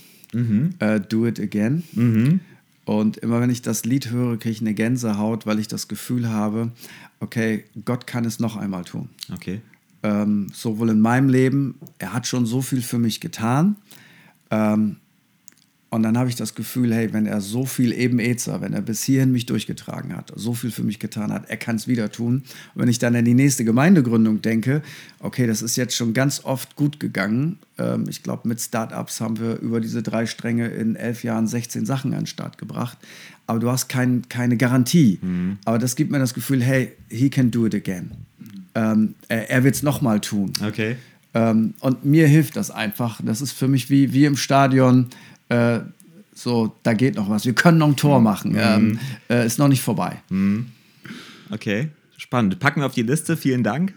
[0.79, 1.83] Äh, Do It Again.
[2.85, 6.29] Und immer wenn ich das Lied höre, kriege ich eine Gänsehaut, weil ich das Gefühl
[6.29, 6.71] habe,
[7.19, 9.09] okay, Gott kann es noch einmal tun.
[9.33, 9.61] Okay.
[10.03, 13.77] Ähm, sowohl in meinem Leben, er hat schon so viel für mich getan.
[14.51, 14.97] Ähm,
[15.89, 18.81] und dann habe ich das Gefühl, hey, wenn er so viel eben Ezer, wenn er
[18.81, 22.11] bis hierhin mich durchgetragen hat, so viel für mich getan hat, er kann es wieder
[22.11, 22.43] tun.
[22.73, 24.81] Und wenn ich dann an die nächste Gemeindegründung denke,
[25.19, 27.59] okay, das ist jetzt schon ganz oft gut gegangen.
[27.77, 31.85] Ähm, ich glaube, mit Startups haben wir über diese drei Stränge in elf Jahren 16
[31.85, 32.97] Sachen an den Start gebracht.
[33.47, 35.19] Aber du hast kein, keine Garantie.
[35.65, 38.11] Aber das gibt mir das Gefühl, hey, he can do it again.
[38.73, 40.51] Ähm, er er wird es nochmal tun.
[40.65, 40.97] Okay.
[41.35, 43.21] Ähm, und mir hilft das einfach.
[43.23, 45.07] Das ist für mich wie, wie im Stadion.
[45.49, 45.79] Äh,
[46.33, 47.45] so, da geht noch was.
[47.45, 48.55] Wir können noch ein Tor machen.
[48.57, 50.21] Ähm, äh, ist noch nicht vorbei.
[51.49, 51.89] Okay.
[52.17, 52.59] Spannend.
[52.59, 53.37] Packen wir auf die Liste.
[53.37, 53.93] Vielen Dank.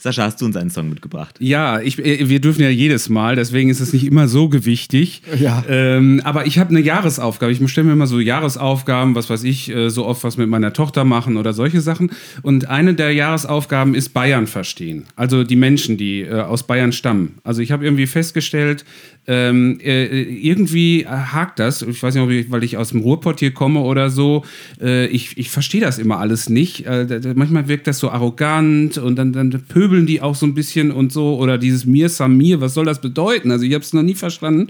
[0.00, 1.36] Sascha, hast du uns einen Song mitgebracht?
[1.40, 5.20] Ja, ich, äh, wir dürfen ja jedes Mal, deswegen ist es nicht immer so gewichtig.
[5.38, 5.62] Ja.
[5.68, 7.52] Ähm, aber ich habe eine Jahresaufgabe.
[7.52, 10.72] Ich stelle mir immer so Jahresaufgaben, was weiß ich, äh, so oft was mit meiner
[10.72, 12.12] Tochter machen oder solche Sachen.
[12.40, 15.04] Und eine der Jahresaufgaben ist Bayern verstehen.
[15.16, 17.34] Also die Menschen, die äh, aus Bayern stammen.
[17.44, 18.86] Also ich habe irgendwie festgestellt,
[19.26, 21.82] ähm, äh, irgendwie hakt das.
[21.82, 24.44] Ich weiß nicht, ob ich, weil ich aus dem Ruhrpott hier komme oder so.
[24.80, 26.86] Äh, ich ich verstehe das immer alles nicht.
[26.86, 29.50] Äh, manchmal wirkt das so arrogant und dann, dann
[29.90, 31.36] pöbeln die auch so ein bisschen und so.
[31.36, 33.50] Oder dieses Mir Samir, was soll das bedeuten?
[33.50, 34.68] Also ich habe es noch nie verstanden.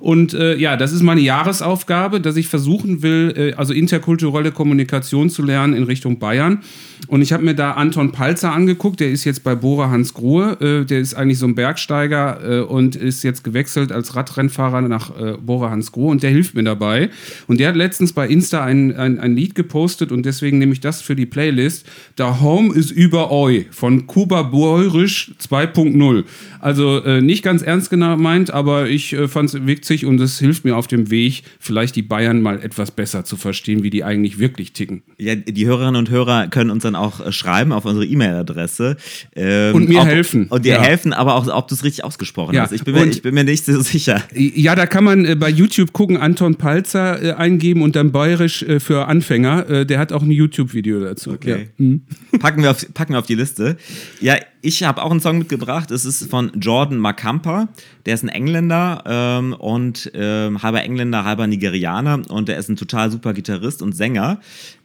[0.00, 5.30] Und äh, ja, das ist meine Jahresaufgabe, dass ich versuchen will, äh, also interkulturelle Kommunikation
[5.30, 6.60] zu lernen in Richtung Bayern.
[7.06, 10.56] Und ich habe mir da Anton Palzer angeguckt, der ist jetzt bei Bora Hans Grohe,
[10.60, 15.10] äh, der ist eigentlich so ein Bergsteiger äh, und ist jetzt gewechselt als Radrennfahrer nach
[15.18, 17.10] äh, Bora Hans Grohe und der hilft mir dabei.
[17.46, 20.80] Und der hat letztens bei Insta ein, ein, ein Lied gepostet und deswegen nehme ich
[20.80, 21.86] das für die Playlist.
[22.16, 26.24] Da Home ist über eu von Kuba Boirisch 2.0.
[26.60, 29.54] Also äh, nicht ganz ernst gemeint, aber ich äh, fand es
[29.84, 33.36] witzig und es hilft mir auf dem Weg, vielleicht die Bayern mal etwas besser zu
[33.36, 35.02] verstehen, wie die eigentlich wirklich ticken.
[35.18, 38.96] Ja, die Hörerinnen und Hörer können uns dann auch äh, schreiben auf unsere E-Mail-Adresse.
[39.36, 40.46] ähm, Und mir ob, helfen.
[40.48, 40.82] Und dir Ja.
[40.82, 42.62] helfen, aber auch, ob du es richtig ausgesprochen Ja.
[42.62, 42.72] hast.
[42.72, 44.22] Ich bin, mir, ich bin mir nicht so sicher.
[44.34, 48.62] Ja, da kann man äh, bei YouTube gucken, Anton Palzer äh, eingeben und dann bayerisch
[48.62, 49.84] äh, für Anfänger.
[49.84, 51.32] Der hat auch ein YouTube-Video dazu.
[51.32, 51.50] Okay.
[51.50, 51.84] Ja.
[51.84, 52.02] Mhm.
[52.38, 53.76] Packen, wir auf, packen wir auf die Liste.
[54.20, 55.90] Ja, ich habe auch einen Song mitgebracht.
[55.90, 57.68] Es ist von Jordan Makampa.
[58.06, 59.73] Der ist ein Engländer ähm, und
[60.14, 62.22] ähm, halber Engländer, halber Nigerianer.
[62.28, 64.40] Und der ist ein total super Gitarrist und Sänger.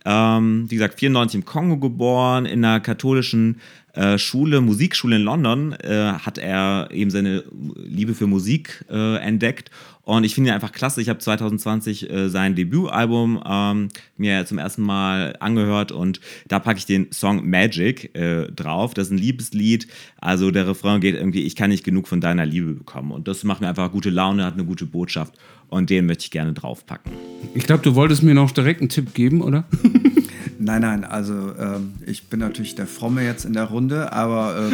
[0.05, 5.73] Ähm, wie gesagt, 94 im Kongo geboren, in einer katholischen äh, Schule, Musikschule in London,
[5.73, 7.43] äh, hat er eben seine
[7.75, 9.71] Liebe für Musik äh, entdeckt.
[10.09, 11.01] Und ich finde ihn einfach klasse.
[11.01, 16.79] Ich habe 2020 äh, sein Debütalbum ähm, mir zum ersten Mal angehört und da packe
[16.79, 18.95] ich den Song Magic äh, drauf.
[18.95, 19.87] Das ist ein Liebeslied.
[20.19, 23.11] Also der Refrain geht irgendwie, ich kann nicht genug von deiner Liebe bekommen.
[23.11, 25.35] Und das macht mir einfach gute Laune, hat eine gute Botschaft.
[25.67, 27.11] Und den möchte ich gerne draufpacken.
[27.53, 29.65] Ich glaube, du wolltest mir noch direkt einen Tipp geben, oder?
[30.61, 34.69] Nein, nein, also ähm, ich bin natürlich der Fromme jetzt in der Runde, aber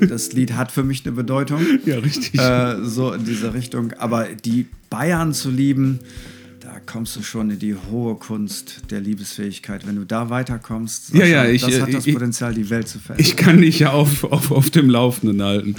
[0.00, 1.60] äh, das Lied hat für mich eine Bedeutung.
[1.84, 2.40] Ja, richtig.
[2.40, 3.92] Äh, so in diese Richtung.
[3.98, 5.98] Aber die Bayern zu lieben,
[6.60, 9.86] da kommst du schon in die hohe Kunst der Liebesfähigkeit.
[9.86, 12.88] Wenn du da weiterkommst, Ja, ja, ich, das äh, hat das ich- Potenzial, die Welt
[12.88, 13.26] zu verändern.
[13.26, 15.74] Ich kann dich ja auf, auf, auf dem Laufenden halten.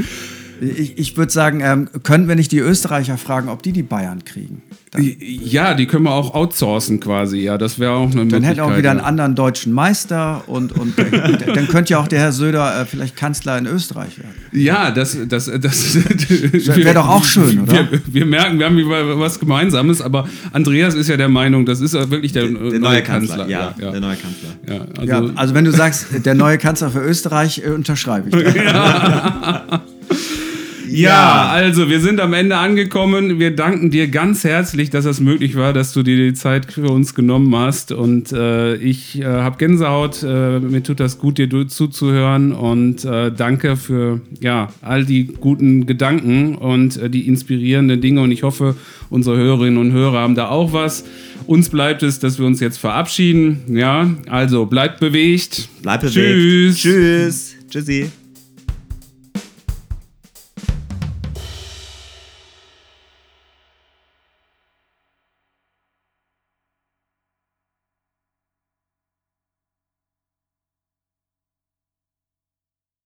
[0.61, 4.23] Ich, ich würde sagen, ähm, können wir nicht die Österreicher fragen, ob die die Bayern
[4.25, 4.61] kriegen?
[4.91, 7.39] Dann, Ja, die können wir auch outsourcen quasi.
[7.39, 8.43] Ja, das wäre auch eine dann Möglichkeit.
[8.49, 11.99] hätten wir auch wieder einen anderen deutschen Meister und, und der, der, dann könnte ja
[11.99, 14.33] auch der Herr Söder äh, vielleicht Kanzler in Österreich werden.
[14.53, 15.95] Ja, das, das, das
[16.77, 17.91] Wär doch auch schön, oder?
[17.91, 21.81] Wir, wir merken, wir haben über was Gemeinsames, aber Andreas ist ja der Meinung, das
[21.81, 24.49] ist wirklich der, Der neue Kanzler, ja, ja, der neue Kanzler.
[24.67, 28.35] ja, also, Ja, also wenn du sagst, der neue Kanzler für Österreich, äh, unterschreibe ich.
[31.03, 31.11] Das.
[31.11, 33.39] Ja, also wir sind am Ende angekommen.
[33.39, 36.89] Wir danken dir ganz herzlich, dass es möglich war, dass du dir die Zeit für
[36.89, 37.91] uns genommen hast.
[37.91, 40.23] Und äh, ich äh, habe Gänsehaut.
[40.23, 42.51] Äh, mir tut das gut, dir zuzuhören.
[42.51, 48.21] Und äh, danke für ja, all die guten Gedanken und äh, die inspirierenden Dinge.
[48.21, 48.75] Und ich hoffe,
[49.09, 51.03] unsere Hörerinnen und Hörer haben da auch was.
[51.45, 53.61] Uns bleibt es, dass wir uns jetzt verabschieden.
[53.69, 55.69] Ja, also bleibt bewegt.
[55.81, 56.15] Bleib bewegt.
[56.15, 56.81] Tschüss.
[56.81, 57.55] Tschüss.
[57.69, 58.11] Tschüssi.